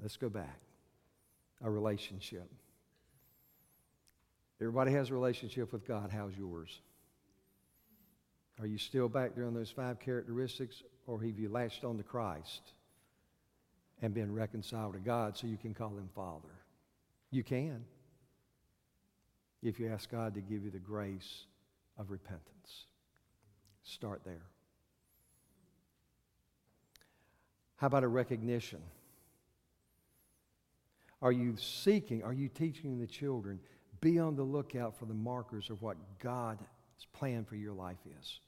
let's 0.02 0.18
go 0.18 0.30
back. 0.30 0.60
A 1.64 1.70
relationship. 1.70 2.48
Everybody 4.62 4.92
has 4.92 5.10
a 5.10 5.14
relationship 5.14 5.74
with 5.74 5.88
God. 5.88 6.12
How's 6.12 6.38
yours? 6.38 6.82
Are 8.60 8.68
you 8.68 8.78
still 8.78 9.10
back 9.10 9.36
there 9.36 9.46
on 9.46 9.54
those 9.54 9.72
five 9.72 10.00
characteristics, 10.00 10.84
or 11.06 11.22
have 11.22 11.38
you 11.38 11.50
latched 11.50 11.84
on 11.84 11.98
to 11.98 12.04
Christ 12.04 12.74
and 14.02 14.14
been 14.14 14.34
reconciled 14.34 14.94
to 14.94 15.00
God 15.00 15.38
so 15.38 15.48
you 15.48 15.58
can 15.58 15.74
call 15.74 15.90
Him 15.90 16.10
Father? 16.16 16.54
You 17.32 17.44
can 17.44 17.86
if 19.64 19.80
you 19.80 19.92
ask 19.92 20.10
God 20.10 20.34
to 20.36 20.42
give 20.42 20.64
you 20.64 20.70
the 20.70 20.80
grace 20.80 21.46
of 21.98 22.12
repentance. 22.12 22.86
Start 23.84 24.22
there. 24.26 24.46
How 27.78 27.88
about 27.88 28.04
a 28.04 28.08
recognition? 28.08 28.82
Are 31.22 31.32
you 31.32 31.56
seeking, 31.58 32.24
are 32.24 32.34
you 32.34 32.50
teaching 32.50 33.00
the 33.00 33.08
children? 33.08 33.60
Be 34.02 34.20
on 34.20 34.36
the 34.36 34.44
lookout 34.44 34.98
for 34.98 35.06
the 35.06 35.14
markers 35.14 35.70
of 35.70 35.82
what 35.82 35.98
God's 36.20 36.62
plan 37.14 37.46
for 37.46 37.56
your 37.56 37.74
life 37.74 37.98
is. 38.20 38.40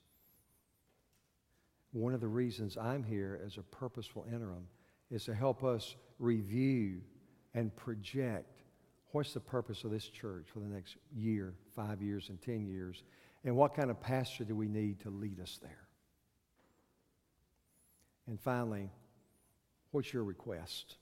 One 1.91 2.13
of 2.13 2.21
the 2.21 2.27
reasons 2.27 2.77
I'm 2.77 3.03
here 3.03 3.41
as 3.45 3.57
a 3.57 3.63
purposeful 3.63 4.25
interim 4.31 4.67
is 5.09 5.25
to 5.25 5.33
help 5.33 5.63
us 5.63 5.95
review 6.19 7.01
and 7.55 7.75
project 7.75 8.58
what's 9.11 9.33
the 9.33 9.39
purpose 9.39 9.83
of 9.83 9.91
this 9.91 10.07
church 10.07 10.45
for 10.53 10.59
the 10.59 10.67
next 10.67 10.97
year, 11.15 11.53
five 11.75 12.01
years, 12.01 12.29
and 12.29 12.41
10 12.41 12.67
years, 12.67 13.03
and 13.43 13.55
what 13.55 13.73
kind 13.73 13.89
of 13.89 13.99
pastor 14.01 14.43
do 14.43 14.55
we 14.55 14.67
need 14.67 14.99
to 15.01 15.09
lead 15.09 15.39
us 15.39 15.59
there. 15.61 15.87
And 18.27 18.39
finally, 18.39 18.89
what's 19.91 20.13
your 20.13 20.23
request? 20.23 20.97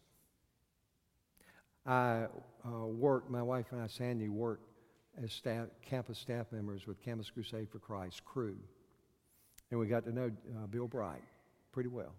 I 1.86 2.28
uh, 2.66 2.86
work, 2.86 3.30
my 3.30 3.42
wife 3.42 3.68
and 3.72 3.82
I, 3.82 3.88
Sandy, 3.88 4.30
work 4.30 4.62
as 5.22 5.34
staff, 5.34 5.68
campus 5.82 6.20
staff 6.20 6.52
members 6.52 6.86
with 6.86 7.02
Campus 7.04 7.30
Crusade 7.30 7.70
for 7.70 7.80
Christ, 7.80 8.24
Cru. 8.24 8.56
And 9.72 9.80
we 9.80 9.88
got 9.88 10.06
to 10.06 10.12
know 10.14 10.32
uh, 10.56 10.68
Bill 10.68 10.88
Bright 10.88 11.24
pretty 11.72 11.90
well. 11.90 12.14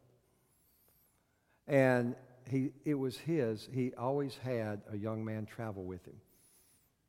And 1.66 2.14
he, 2.50 2.70
it 2.84 2.94
was 2.94 3.16
his, 3.16 3.68
he 3.72 3.92
always 3.98 4.36
had 4.36 4.82
a 4.92 4.96
young 4.96 5.24
man 5.24 5.46
travel 5.46 5.84
with 5.84 6.04
him. 6.06 6.16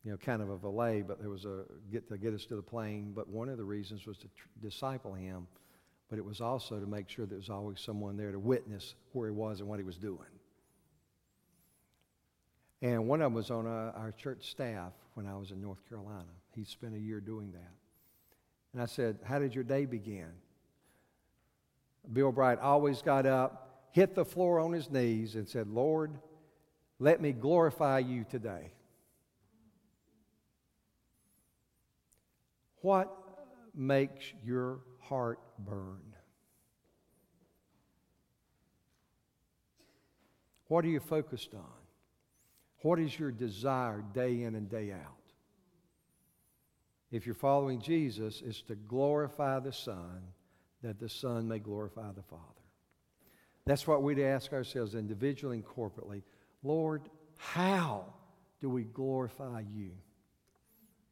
You 0.03 0.11
know, 0.11 0.17
kind 0.17 0.41
of 0.41 0.49
a 0.49 0.57
valet, 0.57 1.01
but 1.01 1.19
there 1.19 1.29
was 1.29 1.45
a 1.45 1.65
get 1.91 2.07
to 2.09 2.17
get 2.17 2.33
us 2.33 2.45
to 2.45 2.55
the 2.55 2.61
plane. 2.61 3.11
But 3.13 3.27
one 3.27 3.49
of 3.49 3.57
the 3.57 3.63
reasons 3.63 4.05
was 4.05 4.17
to 4.19 4.27
tr- 4.27 4.47
disciple 4.61 5.13
him, 5.13 5.47
but 6.09 6.17
it 6.17 6.25
was 6.25 6.39
also 6.39 6.79
to 6.79 6.85
make 6.85 7.09
sure 7.09 7.25
there 7.25 7.37
was 7.37 7.49
always 7.49 7.81
someone 7.81 8.15
there 8.15 8.31
to 8.31 8.39
witness 8.39 8.95
where 9.11 9.27
he 9.27 9.33
was 9.33 9.59
and 9.59 9.67
what 9.67 9.77
he 9.77 9.83
was 9.83 9.97
doing. 9.97 10.19
And 12.81 13.07
one 13.07 13.21
of 13.21 13.25
them 13.25 13.33
was 13.33 13.51
on 13.51 13.65
a, 13.65 13.89
uh, 13.89 13.91
our 13.99 14.13
church 14.13 14.49
staff 14.49 14.93
when 15.15 15.27
I 15.27 15.35
was 15.35 15.51
in 15.51 15.61
North 15.61 15.87
Carolina. 15.89 16.31
He 16.55 16.63
spent 16.63 16.95
a 16.95 16.99
year 16.99 17.19
doing 17.19 17.51
that. 17.51 17.73
And 18.73 18.81
I 18.81 18.85
said, 18.85 19.19
How 19.23 19.39
did 19.39 19.53
your 19.53 19.65
day 19.65 19.85
begin? 19.85 20.31
Bill 22.13 22.31
Bright 22.31 22.59
always 22.59 23.01
got 23.01 23.25
up, 23.25 23.68
hit 23.91 24.15
the 24.15 24.25
floor 24.25 24.59
on 24.59 24.71
his 24.71 24.89
knees, 24.89 25.35
and 25.35 25.47
said, 25.47 25.67
Lord, 25.67 26.11
let 26.99 27.21
me 27.21 27.31
glorify 27.31 27.99
you 27.99 28.25
today. 28.29 28.71
What 32.81 33.15
makes 33.75 34.25
your 34.45 34.79
heart 34.99 35.39
burn? 35.59 36.01
What 40.67 40.85
are 40.85 40.89
you 40.89 40.99
focused 40.99 41.53
on? 41.53 41.63
What 42.81 42.99
is 42.99 43.17
your 43.17 43.31
desire 43.31 44.03
day 44.13 44.43
in 44.43 44.55
and 44.55 44.69
day 44.69 44.91
out? 44.91 45.19
if 47.11 47.25
you're 47.25 47.35
following 47.35 47.81
Jesus, 47.81 48.41
is 48.41 48.61
to 48.63 48.75
glorify 48.75 49.59
the 49.59 49.73
Son, 49.73 50.21
that 50.83 50.99
the 50.99 51.09
Son 51.09 51.47
may 51.47 51.59
glorify 51.59 52.11
the 52.11 52.21
Father. 52.21 52.43
That's 53.65 53.85
what 53.85 54.03
we'd 54.03 54.19
ask 54.19 54.53
ourselves 54.53 54.95
individually 54.95 55.57
and 55.57 55.65
corporately. 55.65 56.23
Lord, 56.63 57.03
how 57.37 58.05
do 58.59 58.69
we 58.69 58.83
glorify 58.83 59.63
you? 59.73 59.91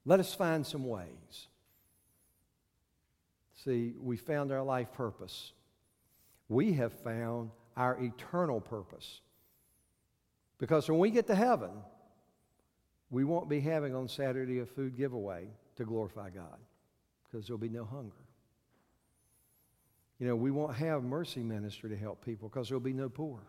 Let 0.06 0.20
us 0.20 0.34
find 0.34 0.66
some 0.66 0.88
ways. 0.88 1.48
See, 3.64 3.94
we 4.00 4.18
found 4.18 4.52
our 4.52 4.64
life 4.64 4.92
purpose. 4.94 5.52
We 6.50 6.74
have 6.74 6.94
found 6.94 7.52
our 7.76 7.98
eternal 8.02 8.62
purpose. 8.62 9.22
Because 10.58 10.90
when 10.90 11.00
we 11.00 11.12
get 11.12 11.28
to 11.28 11.36
heaven, 11.36 11.72
we 13.10 13.24
won't 13.24 13.50
be 13.50 13.60
having 13.60 13.96
on 13.96 14.08
Saturday 14.08 14.60
a 14.60 14.66
food 14.66 14.98
giveaway 14.98 15.48
to 15.76 15.86
glorify 15.86 16.30
God 16.30 16.58
because 17.24 17.48
there'll 17.48 17.60
be 17.60 17.70
no 17.70 17.86
hunger. 17.86 18.16
You 20.20 20.28
know, 20.28 20.36
we 20.36 20.52
won't 20.52 20.76
have 20.76 21.04
mercy 21.04 21.42
ministry 21.42 21.90
to 21.92 21.98
help 21.98 22.26
people 22.26 22.50
because 22.50 22.70
there'll 22.70 22.80
be 22.80 22.94
no 22.94 23.10
poor. 23.10 23.40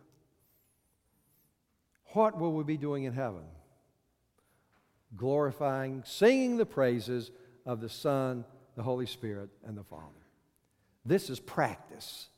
What 2.12 2.38
will 2.38 2.52
we 2.52 2.64
be 2.64 2.76
doing 2.76 3.04
in 3.04 3.12
heaven? 3.12 3.44
Glorifying, 5.16 6.02
singing 6.04 6.56
the 6.56 6.66
praises 6.66 7.30
of 7.64 7.80
the 7.80 7.88
Son, 7.88 8.44
the 8.76 8.82
Holy 8.82 9.06
Spirit, 9.06 9.48
and 9.66 9.76
the 9.76 9.84
Father. 9.84 10.04
This 11.04 11.30
is 11.30 11.40
practice. 11.40 12.28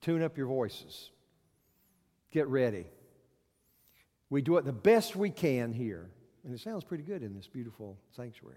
Tune 0.00 0.22
up 0.22 0.38
your 0.38 0.46
voices. 0.46 1.10
Get 2.30 2.46
ready. 2.46 2.86
We 4.30 4.42
do 4.42 4.56
it 4.56 4.64
the 4.64 4.72
best 4.72 5.16
we 5.16 5.30
can 5.30 5.72
here 5.72 6.10
and 6.44 6.54
it 6.54 6.60
sounds 6.60 6.84
pretty 6.84 7.04
good 7.04 7.22
in 7.22 7.34
this 7.34 7.46
beautiful 7.46 7.98
sanctuary. 8.16 8.56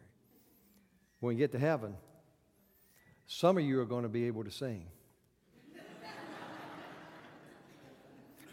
When 1.20 1.36
we 1.36 1.39
get 1.39 1.52
to 1.54 1.60
heaven, 1.60 1.96
Some 3.28 3.58
of 3.58 3.64
you 3.64 3.80
are 3.80 3.86
going 3.86 4.04
to 4.04 4.10
be 4.10 4.26
able 4.26 4.44
to 4.44 4.52
sing. 4.52 4.86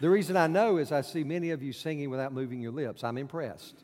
the 0.00 0.08
reason 0.08 0.36
I 0.36 0.46
know 0.46 0.78
is 0.78 0.92
I 0.92 1.02
see 1.02 1.24
many 1.24 1.50
of 1.50 1.62
you 1.62 1.72
singing 1.72 2.10
without 2.10 2.32
moving 2.32 2.60
your 2.60 2.72
lips. 2.72 3.04
I'm 3.04 3.18
impressed. 3.18 3.74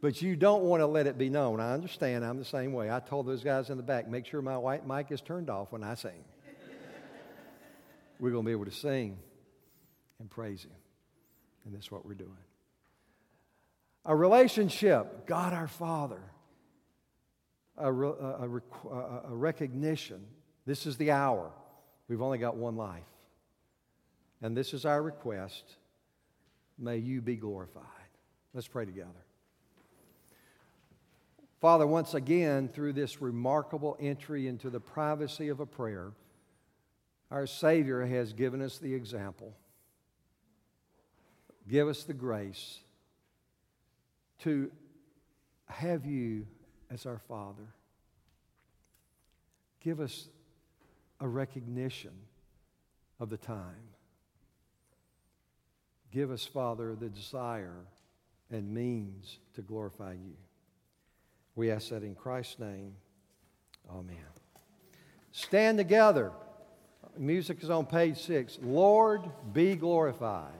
but 0.00 0.20
you 0.20 0.36
don't 0.36 0.62
want 0.64 0.80
to 0.80 0.86
let 0.86 1.06
it 1.06 1.16
be 1.16 1.30
known. 1.30 1.60
I 1.60 1.72
understand. 1.72 2.24
I'm 2.24 2.38
the 2.38 2.44
same 2.44 2.72
way. 2.72 2.90
I 2.90 3.00
told 3.00 3.26
those 3.26 3.44
guys 3.44 3.70
in 3.70 3.76
the 3.76 3.82
back, 3.82 4.08
make 4.08 4.26
sure 4.26 4.42
my 4.42 4.58
white 4.58 4.86
mic 4.86 5.10
is 5.10 5.20
turned 5.20 5.48
off 5.48 5.72
when 5.72 5.82
I 5.82 5.94
sing. 5.94 6.24
we're 8.18 8.30
going 8.30 8.44
to 8.44 8.46
be 8.46 8.52
able 8.52 8.66
to 8.66 8.70
sing 8.70 9.18
and 10.18 10.30
praise 10.30 10.64
Him. 10.64 10.72
And 11.64 11.74
that's 11.74 11.90
what 11.90 12.06
we're 12.06 12.14
doing. 12.14 12.30
A 14.04 14.16
relationship, 14.16 15.26
God 15.26 15.52
our 15.52 15.68
Father, 15.68 16.20
a, 17.80 17.92
a, 17.92 19.22
a 19.28 19.34
recognition. 19.34 20.24
This 20.66 20.86
is 20.86 20.96
the 20.96 21.10
hour. 21.10 21.50
We've 22.08 22.22
only 22.22 22.38
got 22.38 22.56
one 22.56 22.76
life. 22.76 23.02
And 24.42 24.56
this 24.56 24.72
is 24.72 24.84
our 24.84 25.02
request. 25.02 25.76
May 26.78 26.96
you 26.96 27.20
be 27.20 27.36
glorified. 27.36 27.84
Let's 28.54 28.66
pray 28.66 28.84
together. 28.84 29.10
Father, 31.60 31.86
once 31.86 32.14
again, 32.14 32.68
through 32.68 32.94
this 32.94 33.20
remarkable 33.20 33.96
entry 34.00 34.48
into 34.48 34.70
the 34.70 34.80
privacy 34.80 35.48
of 35.48 35.60
a 35.60 35.66
prayer, 35.66 36.12
our 37.30 37.46
Savior 37.46 38.04
has 38.06 38.32
given 38.32 38.62
us 38.62 38.78
the 38.78 38.94
example. 38.94 39.54
Give 41.68 41.86
us 41.86 42.02
the 42.04 42.14
grace 42.14 42.80
to 44.40 44.70
have 45.66 46.06
you 46.06 46.46
as 46.92 47.06
our 47.06 47.18
Father. 47.18 47.66
Give 49.82 50.00
us 50.00 50.28
a 51.20 51.28
recognition 51.28 52.12
of 53.18 53.30
the 53.30 53.36
time. 53.36 53.88
Give 56.10 56.30
us, 56.30 56.44
Father, 56.44 56.94
the 56.94 57.08
desire 57.08 57.84
and 58.50 58.74
means 58.74 59.38
to 59.54 59.62
glorify 59.62 60.12
you. 60.12 60.36
We 61.54 61.70
ask 61.70 61.90
that 61.90 62.02
in 62.02 62.14
Christ's 62.14 62.58
name. 62.58 62.94
Amen. 63.88 64.16
Stand 65.32 65.78
together. 65.78 66.32
Music 67.16 67.62
is 67.62 67.70
on 67.70 67.86
page 67.86 68.18
six. 68.18 68.58
Lord, 68.62 69.22
be 69.52 69.76
glorified. 69.76 70.52